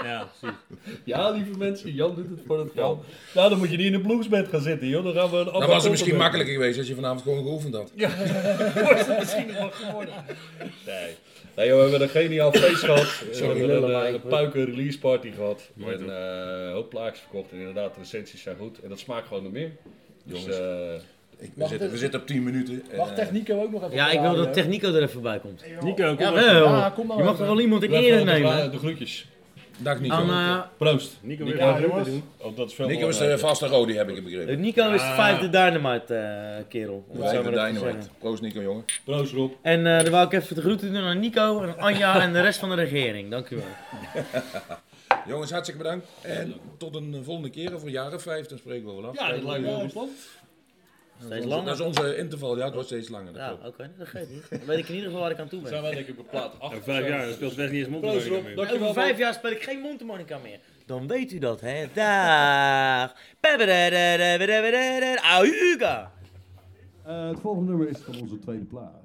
Ja, 0.07 0.29
precies. 0.40 0.57
Ja, 1.05 1.31
lieve 1.31 1.59
mensen, 1.59 1.92
Jan 1.95 2.14
doet 2.14 2.29
het 2.31 2.40
voor 2.47 2.59
het 2.59 2.73
geld. 2.75 3.05
Nou, 3.35 3.49
dan 3.51 3.59
moet 3.59 3.71
je 3.71 3.77
niet 3.77 3.87
in 3.87 3.92
de 3.92 4.01
bluesband 4.01 4.49
gaan 4.49 4.61
zitten, 4.61 4.88
joh. 4.88 5.05
Dan 5.05 5.12
gaan 5.14 5.31
we 5.31 5.37
een 5.37 5.45
Dan 5.45 5.66
was 5.66 5.83
het 5.83 5.90
misschien 5.92 6.16
makkelijker 6.16 6.55
geweest 6.55 6.79
als 6.79 6.88
je 6.88 6.95
vanavond 6.95 7.23
gewoon 7.23 7.42
geoefend 7.42 7.75
had. 7.75 7.90
was 7.97 9.07
het 9.07 9.19
misschien 9.19 9.47
nog 9.47 9.57
wel 9.59 9.71
geworden. 9.71 10.14
Nee. 10.87 11.14
Nee, 11.57 11.66
joh, 11.69 11.75
we 11.77 11.83
hebben 11.83 12.03
een 12.03 12.09
geniaal 12.09 12.53
feest 12.53 12.85
gehad. 12.85 13.23
We 13.31 13.45
hebben 13.45 13.77
een, 13.85 13.90
maar 13.92 14.05
eh, 14.05 14.12
een 14.12 14.21
puiken 14.21 14.64
release 14.64 14.99
party 14.99 15.31
gehad. 15.33 15.71
Mooi 15.75 15.92
en 15.95 15.99
toch? 16.01 16.09
eh, 16.09 16.66
een 16.66 16.73
hoop 16.73 16.90
plaatjes 16.90 17.21
verkocht. 17.21 17.53
En 17.53 17.59
inderdaad, 17.59 17.95
de 17.95 18.01
recensies 18.01 18.42
zijn 18.42 18.57
goed. 18.57 18.81
En 18.83 18.88
dat 18.88 18.99
smaakt 18.99 19.27
gewoon 19.27 19.42
nog 19.42 19.53
meer. 19.53 19.71
Dus, 20.25 20.38
Jongens. 20.38 20.59
eh, 20.59 20.95
Ik- 21.38 21.51
We 21.55 21.66
zitten, 21.66 21.90
we 21.90 21.97
zitten 21.99 22.21
op 22.21 22.27
10 22.27 22.42
minuten. 22.42 22.83
Mag 22.97 23.14
Technico 23.14 23.62
ook 23.62 23.71
nog 23.71 23.83
even 23.85 23.95
Ja, 23.97 24.11
ik 24.11 24.21
wil 24.21 24.35
dat? 24.35 24.53
Technico 24.53 24.92
er 24.95 25.03
even 25.03 25.23
bij 25.23 25.38
komt. 25.38 25.62
Nico, 25.81 26.14
kom 26.14 26.25
Ja, 26.25 26.31
maar. 26.31 26.45
Ja, 26.45 26.90
kom 26.95 27.07
nou 27.07 27.19
Je 27.19 27.25
mag 27.25 27.38
er 27.38 27.47
wel 27.47 27.61
iemand 27.61 27.83
in 27.83 27.92
ere 27.92 28.25
nemen. 28.25 28.71
de 28.71 28.79
groetjes. 28.79 29.29
Dag 29.79 30.01
Nico. 30.01 30.15
Eh, 30.15 30.61
Proost. 30.77 31.19
Nico 31.23 31.45
Nico, 31.45 31.57
ja, 31.59 31.81
jongens. 31.81 32.09
Oh, 32.37 32.57
dat 32.57 32.69
is 32.69 32.75
veel 32.75 32.87
Nico 32.87 33.09
is 33.09 33.19
de 33.19 33.39
vaste 33.39 33.67
rode, 33.67 33.93
heb 33.95 34.09
ik 34.09 34.25
begrepen. 34.25 34.61
Nico 34.61 34.91
is 34.93 35.01
de 35.01 35.07
Ah. 35.07 35.15
vijfde 35.15 35.49
Dynamite 35.51 36.15
eh, 36.15 36.65
kerel. 36.69 37.05
even 37.15 37.43
te 37.45 37.51
Dynamite. 37.51 38.09
Proost 38.19 38.43
Nico, 38.43 38.62
jongen. 38.62 38.85
Proost 39.05 39.33
Rob. 39.33 39.53
En 39.62 39.87
eh 39.87 40.03
dan 40.03 40.11
wou 40.11 40.27
ik 40.27 40.33
even 40.33 40.55
de 40.55 40.61
groeten 40.61 40.93
doen 40.93 41.03
aan 41.03 41.21
Nico, 41.21 41.62
en 41.62 41.79
Anja 41.79 42.21
en 42.21 42.33
de 42.33 42.41
rest 42.41 42.59
van 42.59 42.69
de 42.69 42.75
regering. 42.75 43.31
Dank 43.31 43.51
u 43.51 43.57
wel. 43.57 43.65
Jongens, 45.29 45.51
hartstikke 45.51 45.83
bedankt. 45.83 46.07
En 46.23 46.55
tot 46.79 46.95
een 46.95 47.15
eh, 47.15 47.21
volgende 47.25 47.51
keer, 47.51 47.75
of 47.75 47.83
een 47.83 47.91
jaar 47.91 48.15
of 48.15 48.23
vijf, 48.23 48.47
dan 48.47 48.59
spreken 48.59 48.87
we 48.87 48.93
wel 49.01 49.11
af. 49.11 49.19
Ja, 49.19 49.31
dat 49.31 49.43
lijkt 49.43 49.61
me 49.65 49.71
wel 49.71 49.81
een 49.81 49.91
plan. 49.93 50.09
Steeds 51.19 51.35
Dat 51.35 51.45
langer. 51.45 51.73
is 51.73 51.81
onze 51.81 52.17
interval, 52.17 52.57
ja, 52.59 52.65
het 52.65 52.73
wordt 52.75 52.89
steeds 52.89 53.09
langer. 53.09 53.33
dat 53.33 53.43
Ja, 53.43 53.57
oké, 53.67 53.91
dat 53.99 54.09
geeft 54.09 54.31
niet. 54.31 54.47
Dan 54.51 54.61
weet 54.67 54.79
ik 54.79 54.89
in 54.89 54.95
ieder 54.95 55.07
geval 55.09 55.23
waar 55.23 55.31
ik 55.31 55.39
aan 55.39 55.49
toe 55.49 55.61
Zijn 55.61 55.73
ben. 55.73 55.83
wij 55.83 55.95
denk 55.95 56.07
ik 56.07 56.19
op 56.19 56.31
plaat 56.31 56.53
8. 56.59 56.63
Over 56.73 56.83
vijf 56.83 57.09
jaar 57.09 57.25
dan 57.25 57.33
speelt 57.35 57.55
Wes 57.55 57.71
niet 57.71 57.87
eens 57.87 58.01
dankjewel. 58.01 58.89
Over 58.89 58.93
vijf 59.03 59.19
jaar 59.19 59.35
speel 59.35 59.51
ik 59.51 59.63
geen 59.63 59.81
mondharmonica 59.81 60.39
meer. 60.39 60.59
Dan 60.87 61.07
weet 61.07 61.33
u 61.33 61.39
dat, 61.39 61.61
hè. 61.61 61.85
Dag. 61.93 63.15
Auga. 65.23 66.13
Eh, 67.05 67.29
het 67.29 67.41
volgende 67.41 67.69
nummer 67.71 67.89
is 67.89 67.99
van 68.05 68.21
onze 68.21 68.39
tweede 68.39 68.65
plaat. 68.65 69.03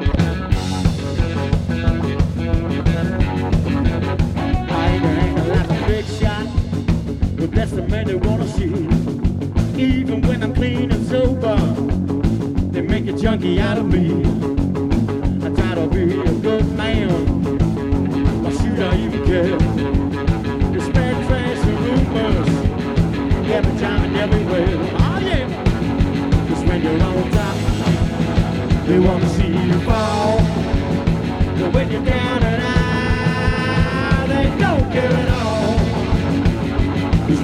Yeah. 0.00 0.23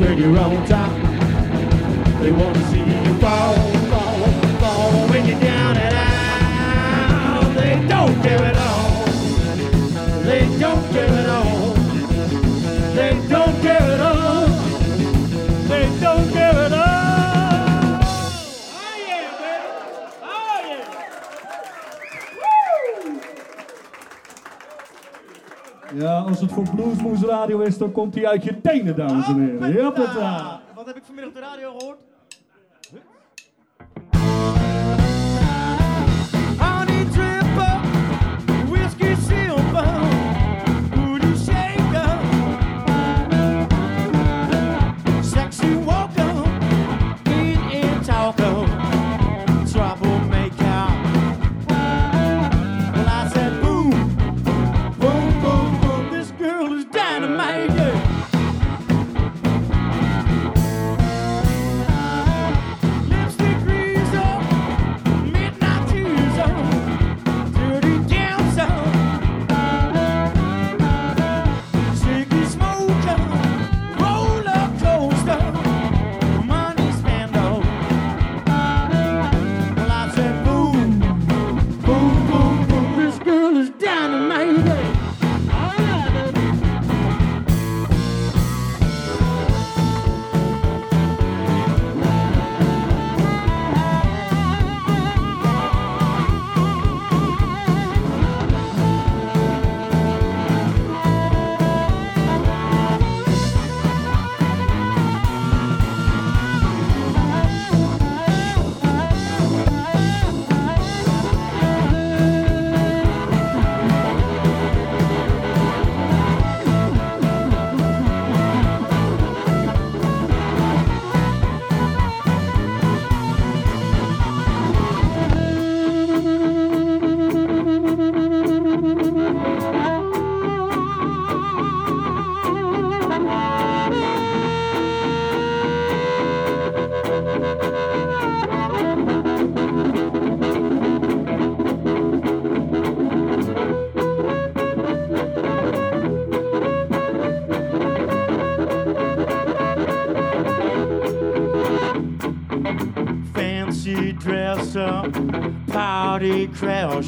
when 0.00 0.18
you're. 0.18 0.50
They 2.20 2.32
want 2.32 2.54
to 2.54 2.62
see 2.64 2.80
you 2.80 3.14
fall, 3.18 3.54
fall, 3.90 4.26
fall. 4.60 5.08
When 5.08 5.26
you're 5.26 5.40
down 5.40 5.76
and 5.76 5.94
out, 5.94 7.54
they 7.54 7.86
don't 7.88 8.22
care 8.22 8.44
at 8.44 8.56
all. 8.56 9.04
They 10.24 10.58
don't 10.58 10.92
care 10.92 11.08
at 11.08 11.28
all. 11.28 11.59
Ja, 26.00 26.18
als 26.18 26.40
het 26.40 26.52
voor 26.52 26.64
Bluesmoes 26.74 27.22
Radio 27.22 27.58
is, 27.58 27.78
dan 27.78 27.92
komt 27.92 28.14
hij 28.14 28.26
uit 28.26 28.44
je 28.44 28.60
tenen, 28.60 28.96
dames 28.96 29.26
en 29.26 29.62
heren. 29.62 29.84
Hoppa! 29.84 30.59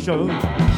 生。 0.02 0.71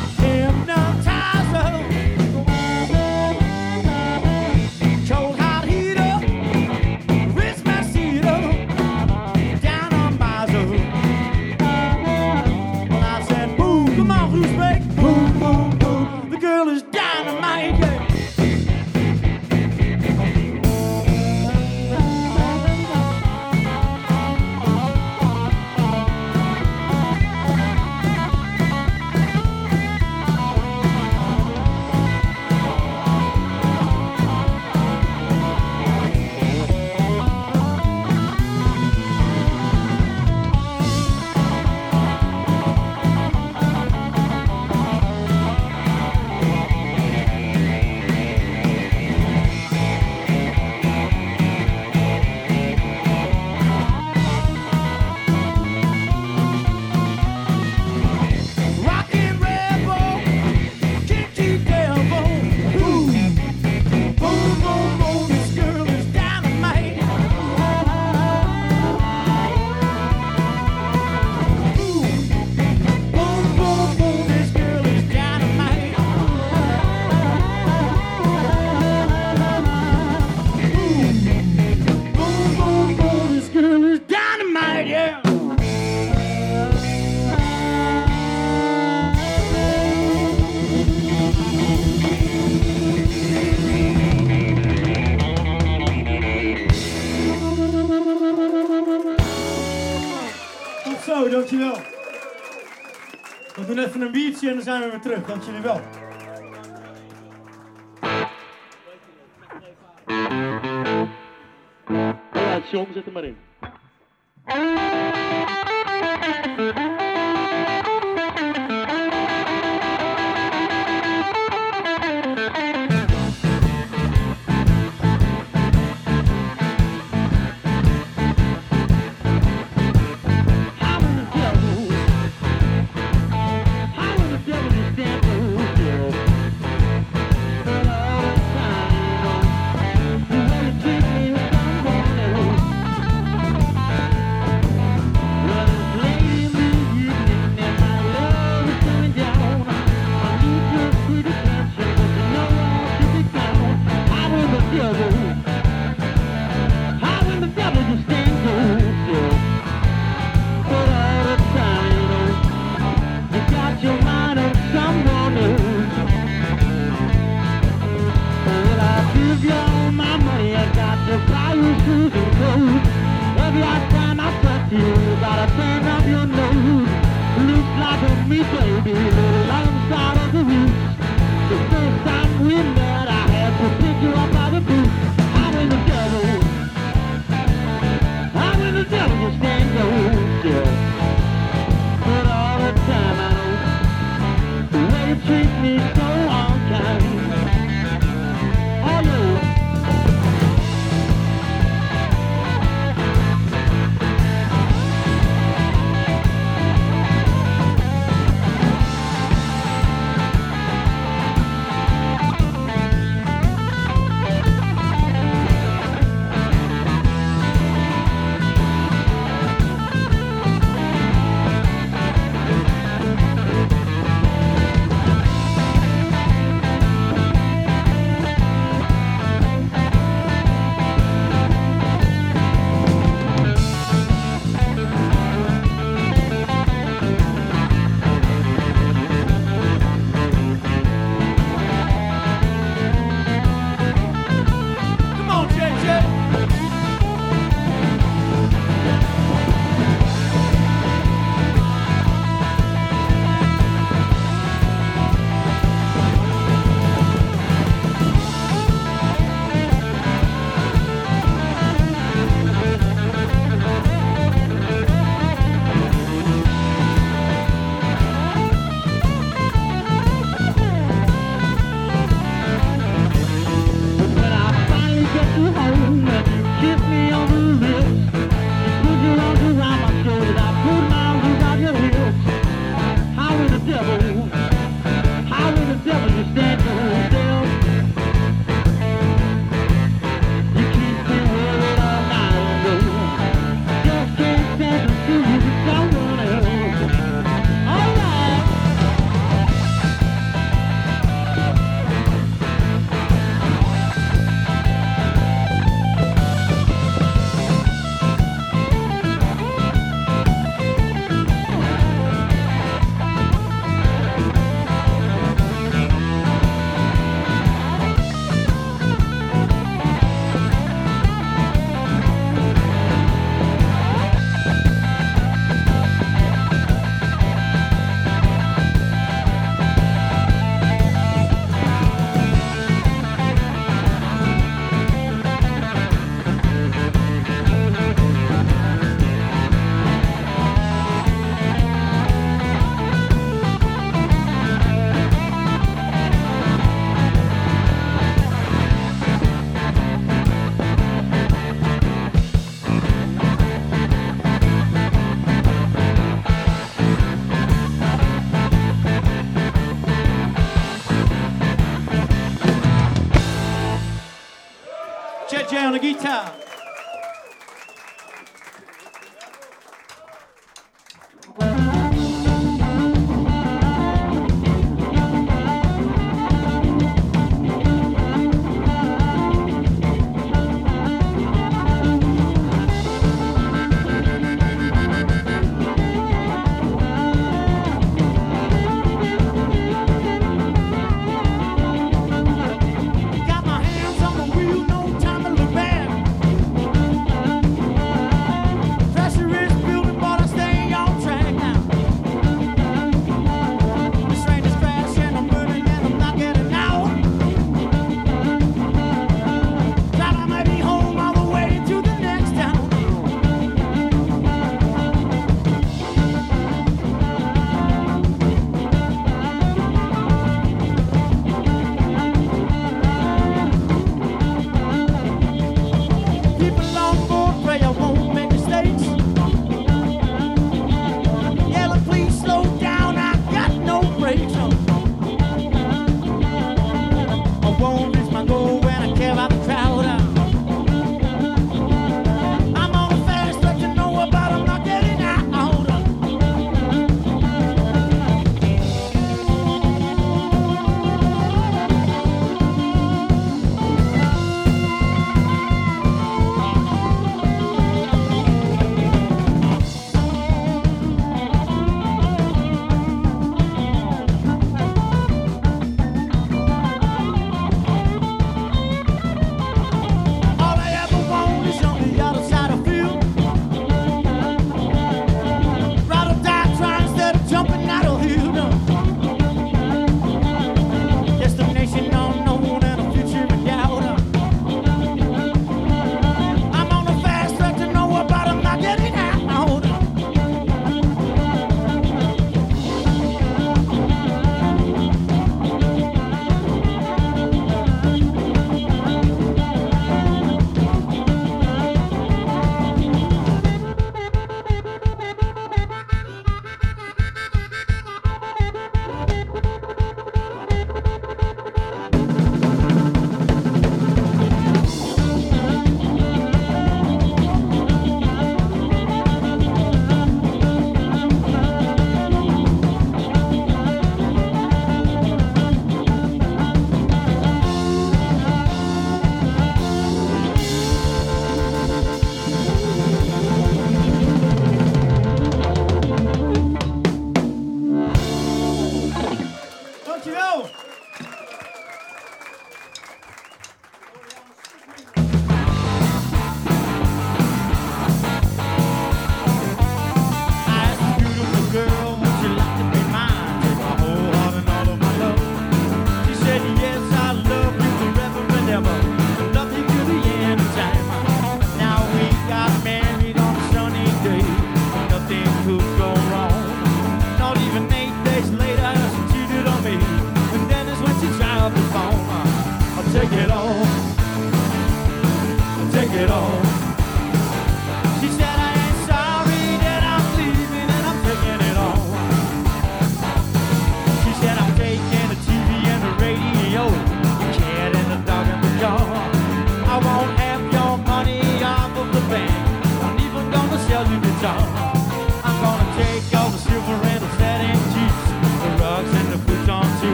en 104.48 104.54
dan 104.54 104.64
zijn 104.64 104.82
we 104.82 104.90
weer 104.90 105.00
terug. 105.00 105.26
Dank 105.26 105.42
jullie 105.42 105.60
wel. 105.60 105.80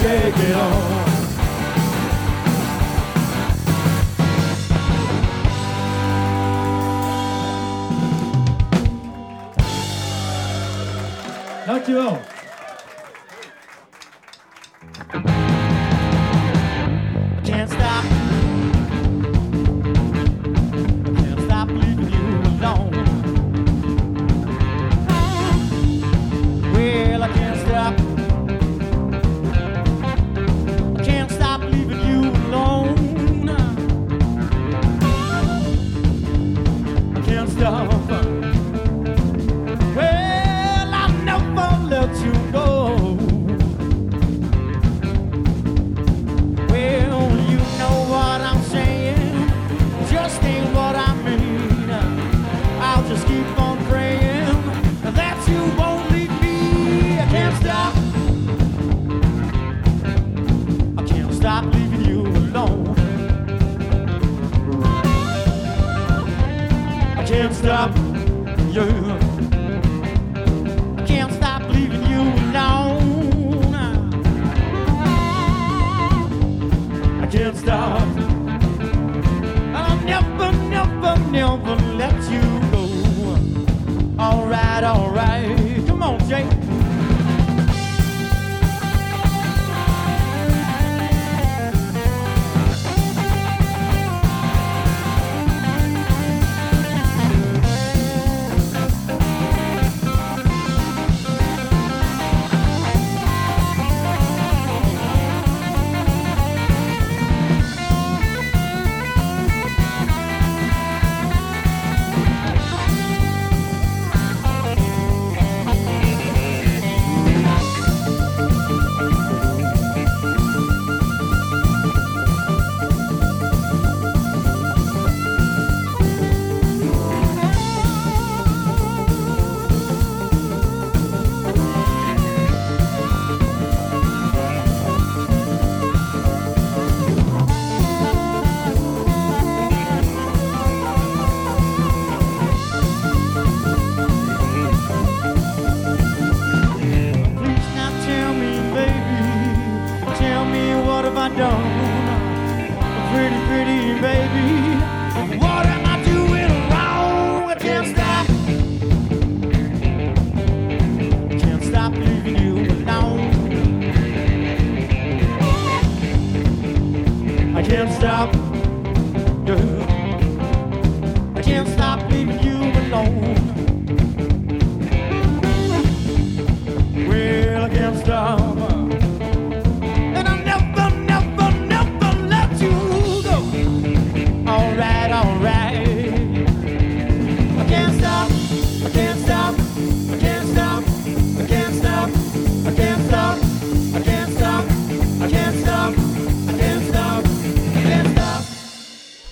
Take 0.00 0.34
it 0.38 0.54
all. 0.54 1.00
Dankjewel. 11.66 12.29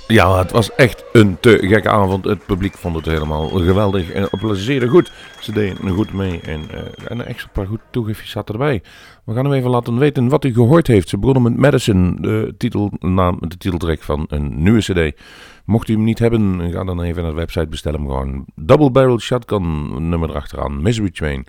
Ja, 0.08 0.38
het 0.38 0.50
was 0.50 0.74
echt 0.74 1.04
een 1.12 1.36
te 1.40 1.58
gekke 1.60 1.88
avond. 1.88 2.24
Het 2.24 2.46
publiek 2.46 2.74
vond 2.74 2.96
het 2.96 3.04
helemaal 3.04 3.48
geweldig 3.48 4.10
en 4.10 4.30
applaudisseerde 4.30 4.88
goed. 4.88 5.12
Ze 5.40 5.52
deden 5.52 5.88
goed 5.90 6.12
mee 6.12 6.40
en, 6.40 6.60
eh, 6.70 6.80
en 7.08 7.18
een 7.18 7.24
extra 7.24 7.50
paar 7.52 7.66
goed 7.66 7.80
toegifjes 7.90 8.30
zaten 8.30 8.54
erbij. 8.54 8.82
We 9.24 9.34
gaan 9.34 9.52
u 9.52 9.52
even 9.52 9.70
laten 9.70 9.98
weten 9.98 10.28
wat 10.28 10.44
u 10.44 10.52
gehoord 10.52 10.86
heeft. 10.86 11.08
Ze 11.08 11.18
begonnen 11.18 11.42
met 11.42 11.56
Madison, 11.56 12.16
de 12.20 12.54
titelnaam, 12.58 13.38
de 13.40 13.56
titeltrack 13.56 14.02
van 14.02 14.26
een 14.28 14.62
nieuwe 14.62 14.78
cd. 14.78 15.20
Mocht 15.64 15.88
u 15.88 15.92
hem 15.92 16.04
niet 16.04 16.18
hebben, 16.18 16.70
ga 16.72 16.84
dan 16.84 17.02
even 17.02 17.22
naar 17.22 17.30
de 17.30 17.38
website 17.38 17.66
bestellen. 17.66 18.00
hem 18.00 18.08
Gewoon 18.08 18.44
Double 18.54 18.90
Barrel 18.90 19.20
Shotgun, 19.20 19.88
nummer 20.08 20.30
erachteraan, 20.30 20.82
Misery 20.82 21.10
Train. 21.10 21.46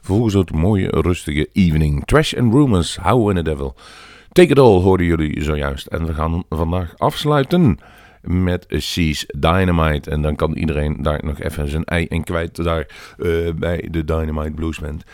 Vervolgens 0.00 0.34
het 0.34 0.52
mooie, 0.52 0.88
rustige 0.90 1.48
Evening. 1.52 2.04
Trash 2.04 2.34
and 2.34 2.52
Rumors, 2.52 2.96
How 2.96 3.30
in 3.30 3.36
the 3.36 3.42
Devil. 3.42 3.74
Take 4.32 4.48
It 4.48 4.58
All 4.58 4.80
hoorden 4.80 5.06
jullie 5.06 5.42
zojuist. 5.42 5.86
En 5.86 6.06
we 6.06 6.14
gaan 6.14 6.44
vandaag 6.48 6.94
afsluiten 6.96 7.78
met 8.26 8.66
Seas 8.68 9.26
Dynamite. 9.36 10.10
En 10.10 10.22
dan 10.22 10.36
kan 10.36 10.54
iedereen 10.54 11.02
daar 11.02 11.20
nog 11.24 11.40
even 11.40 11.68
zijn 11.68 11.84
ei 11.84 12.06
in 12.08 12.24
kwijt 12.24 12.64
daar 12.64 12.86
eh, 13.18 13.28
bij 13.54 13.88
de 13.90 14.04
Dynamite 14.04 14.50
Blues 14.50 14.78
Band. 14.78 15.04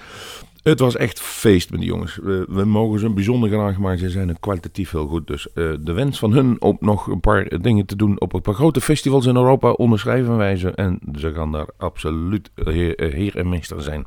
Het 0.63 0.79
was 0.79 0.97
echt 0.97 1.21
feest 1.21 1.71
met 1.71 1.81
die 1.81 1.89
jongens. 1.89 2.19
We, 2.49 2.65
mogen 2.65 2.99
ze 2.99 3.11
bijzonder 3.11 3.51
graag, 3.51 3.79
maar 3.79 3.97
ze 3.97 4.11
zijn 4.11 4.39
kwalitatief 4.41 4.91
heel 4.91 5.07
goed. 5.07 5.27
Dus 5.27 5.53
eh, 5.53 5.73
de 5.81 5.93
wens 5.93 6.19
van 6.19 6.33
hun 6.33 6.61
om 6.61 6.77
nog 6.81 7.07
een 7.07 7.21
paar 7.21 7.61
dingen 7.61 7.87
te 7.87 7.97
doen 7.97 8.21
op 8.21 8.33
een 8.33 8.41
paar 8.41 8.55
grote 8.55 8.81
festivals 8.81 9.27
in 9.27 9.37
Europa 9.37 9.71
onderschrijven 9.71 10.37
wij 10.37 10.57
ze. 10.57 10.71
En 10.71 10.99
ze 11.15 11.33
gaan 11.33 11.53
daar 11.53 11.69
absoluut 11.77 12.51
heer, 12.55 12.95
heer 12.97 13.37
en 13.37 13.49
meester 13.49 13.83
zijn. 13.83 14.07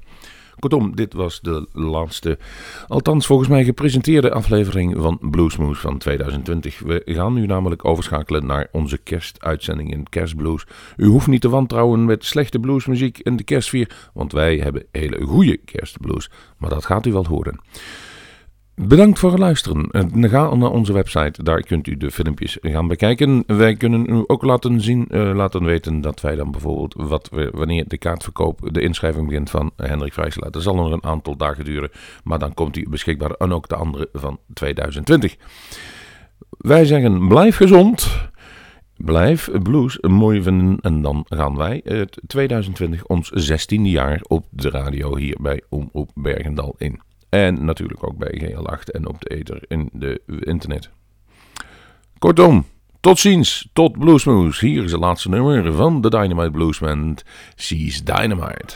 Kortom, 0.70 0.95
dit 0.95 1.13
was 1.13 1.41
de 1.41 1.68
laatste, 1.74 2.38
althans 2.88 3.26
volgens 3.26 3.49
mij 3.49 3.63
gepresenteerde 3.63 4.32
aflevering 4.32 4.95
van 4.97 5.18
Bluesmoose 5.22 5.82
van 5.82 5.97
2020. 5.97 6.80
We 6.80 7.01
gaan 7.05 7.34
nu 7.34 7.45
namelijk 7.45 7.86
overschakelen 7.86 8.45
naar 8.45 8.68
onze 8.72 8.97
kerstuitzending 8.97 9.91
in 9.91 10.09
Kerstblues. 10.09 10.66
U 10.97 11.05
hoeft 11.05 11.28
niet 11.28 11.41
te 11.41 11.49
wantrouwen 11.49 12.05
met 12.05 12.26
slechte 12.26 12.59
bluesmuziek 12.59 13.20
in 13.20 13.36
de 13.36 13.43
kerstvier, 13.43 14.09
want 14.13 14.32
wij 14.32 14.57
hebben 14.57 14.86
hele 14.91 15.26
goede 15.26 15.57
kerstblues. 15.57 16.30
Maar 16.57 16.70
dat 16.70 16.86
gaat 16.86 17.05
u 17.05 17.11
wel 17.11 17.26
horen. 17.26 17.59
Bedankt 18.76 19.19
voor 19.19 19.30
het 19.30 19.39
luisteren. 19.39 19.89
En 19.91 20.30
Ga 20.30 20.55
naar 20.55 20.71
onze 20.71 20.93
website, 20.93 21.43
daar 21.43 21.61
kunt 21.61 21.88
u 21.88 21.97
de 21.97 22.11
filmpjes 22.11 22.57
gaan 22.61 22.88
bekijken. 22.88 23.43
Wij 23.47 23.76
kunnen 23.76 24.09
u 24.09 24.23
ook 24.28 24.43
laten 24.43 24.82
zien, 24.82 25.07
eh, 25.09 25.36
laten 25.36 25.63
weten 25.63 26.01
dat 26.01 26.21
wij 26.21 26.36
dan 26.36 26.51
bijvoorbeeld, 26.51 26.93
wat 26.97 27.30
we, 27.30 27.49
wanneer 27.53 27.88
de 27.88 27.97
kaartverkoop, 27.97 28.73
de 28.73 28.82
inschrijving 28.82 29.28
begint 29.28 29.49
van 29.49 29.71
Hendrik 29.76 30.13
Vrijselaar. 30.13 30.51
Dat 30.51 30.63
zal 30.63 30.76
nog 30.76 30.91
een 30.91 31.03
aantal 31.03 31.38
dagen 31.38 31.65
duren, 31.65 31.91
maar 32.23 32.39
dan 32.39 32.53
komt 32.53 32.76
hij 32.76 32.86
beschikbaar 32.89 33.32
en 33.32 33.51
ook 33.51 33.67
de 33.67 33.76
andere 33.76 34.09
van 34.13 34.39
2020. 34.53 35.36
Wij 36.49 36.86
zeggen 36.86 37.28
blijf 37.28 37.55
gezond. 37.55 38.30
Blijf 38.97 39.49
blues 39.63 39.97
mooi 40.01 40.41
vinden 40.41 40.78
en 40.82 41.01
dan 41.01 41.26
gaan 41.30 41.55
wij 41.55 41.82
het 41.84 42.21
2020 42.28 43.05
ons 43.05 43.32
16e 43.32 43.82
jaar 43.82 44.19
op 44.28 44.45
de 44.49 44.69
radio 44.69 45.15
hier 45.15 45.38
bij 45.41 45.61
Omroep 45.69 46.11
Bergendal 46.13 46.76
in. 46.78 47.05
En 47.36 47.65
natuurlijk 47.65 48.03
ook 48.07 48.17
bij 48.17 48.41
GL8 48.43 48.91
en 48.91 49.07
op 49.07 49.21
de 49.21 49.29
ether 49.29 49.63
in 49.67 49.89
de 49.93 50.21
internet. 50.25 50.89
Kortom, 52.19 52.65
tot 52.99 53.19
ziens, 53.19 53.69
tot 53.73 53.99
Bluesmoose. 53.99 54.65
Hier 54.65 54.83
is 54.83 54.91
het 54.91 55.01
laatste 55.01 55.29
nummer 55.29 55.73
van 55.73 56.01
de 56.01 56.09
Dynamite 56.09 56.51
Blues 56.51 56.79
Band, 56.79 57.23
Seize 57.55 58.03
Dynamite. 58.03 58.75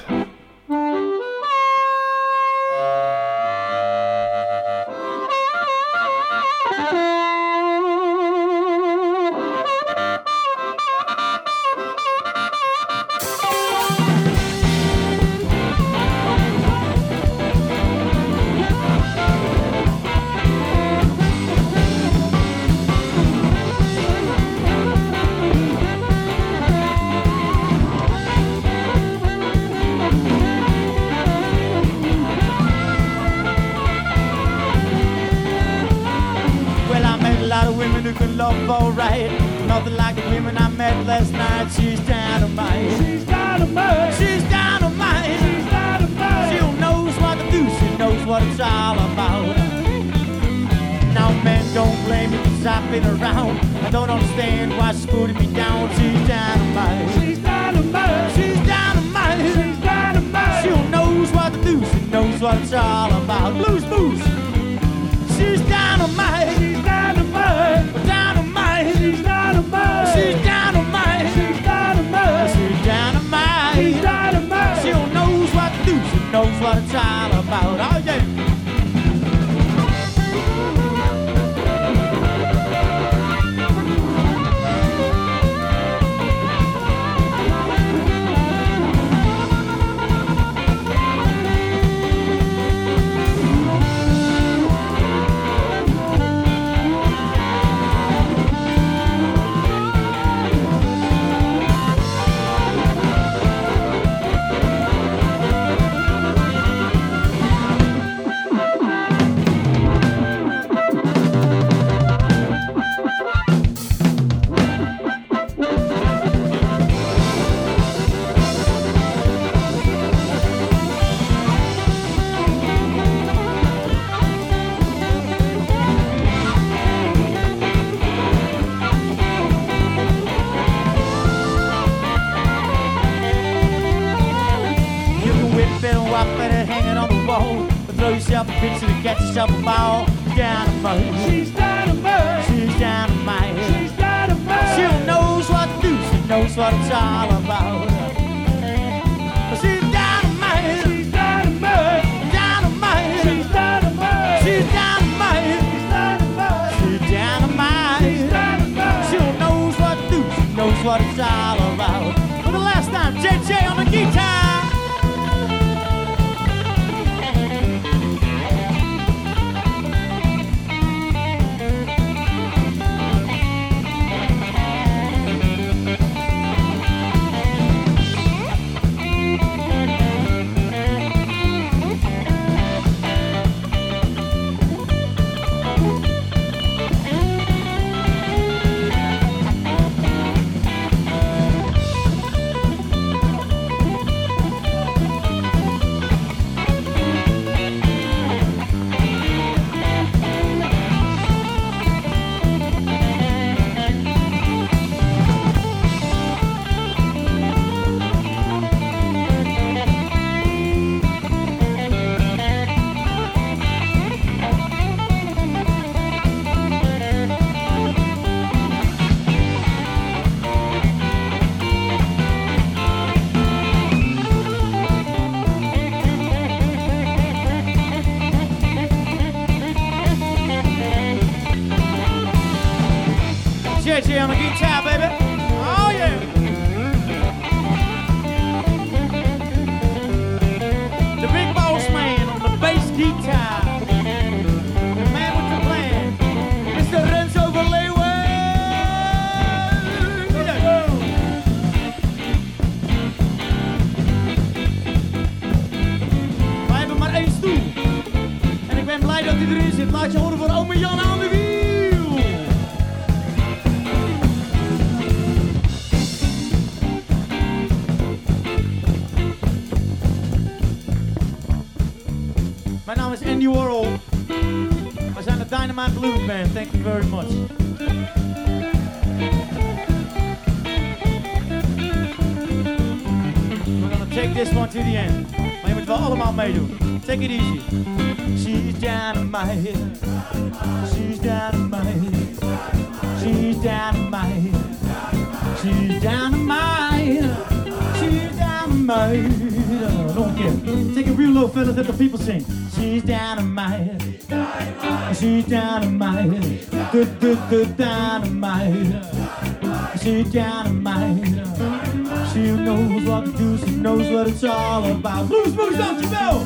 all 314.69 314.91
about. 314.91 315.27
Blues, 315.27 315.55
blues, 315.55 315.77
don't 315.77 315.99
you 315.99 316.09
know? 316.11 316.45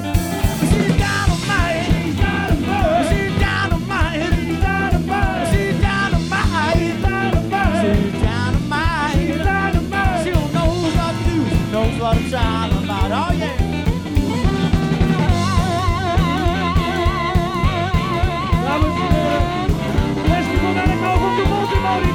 She's 0.69 0.97
She 0.97 1.29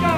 de. 0.01 0.18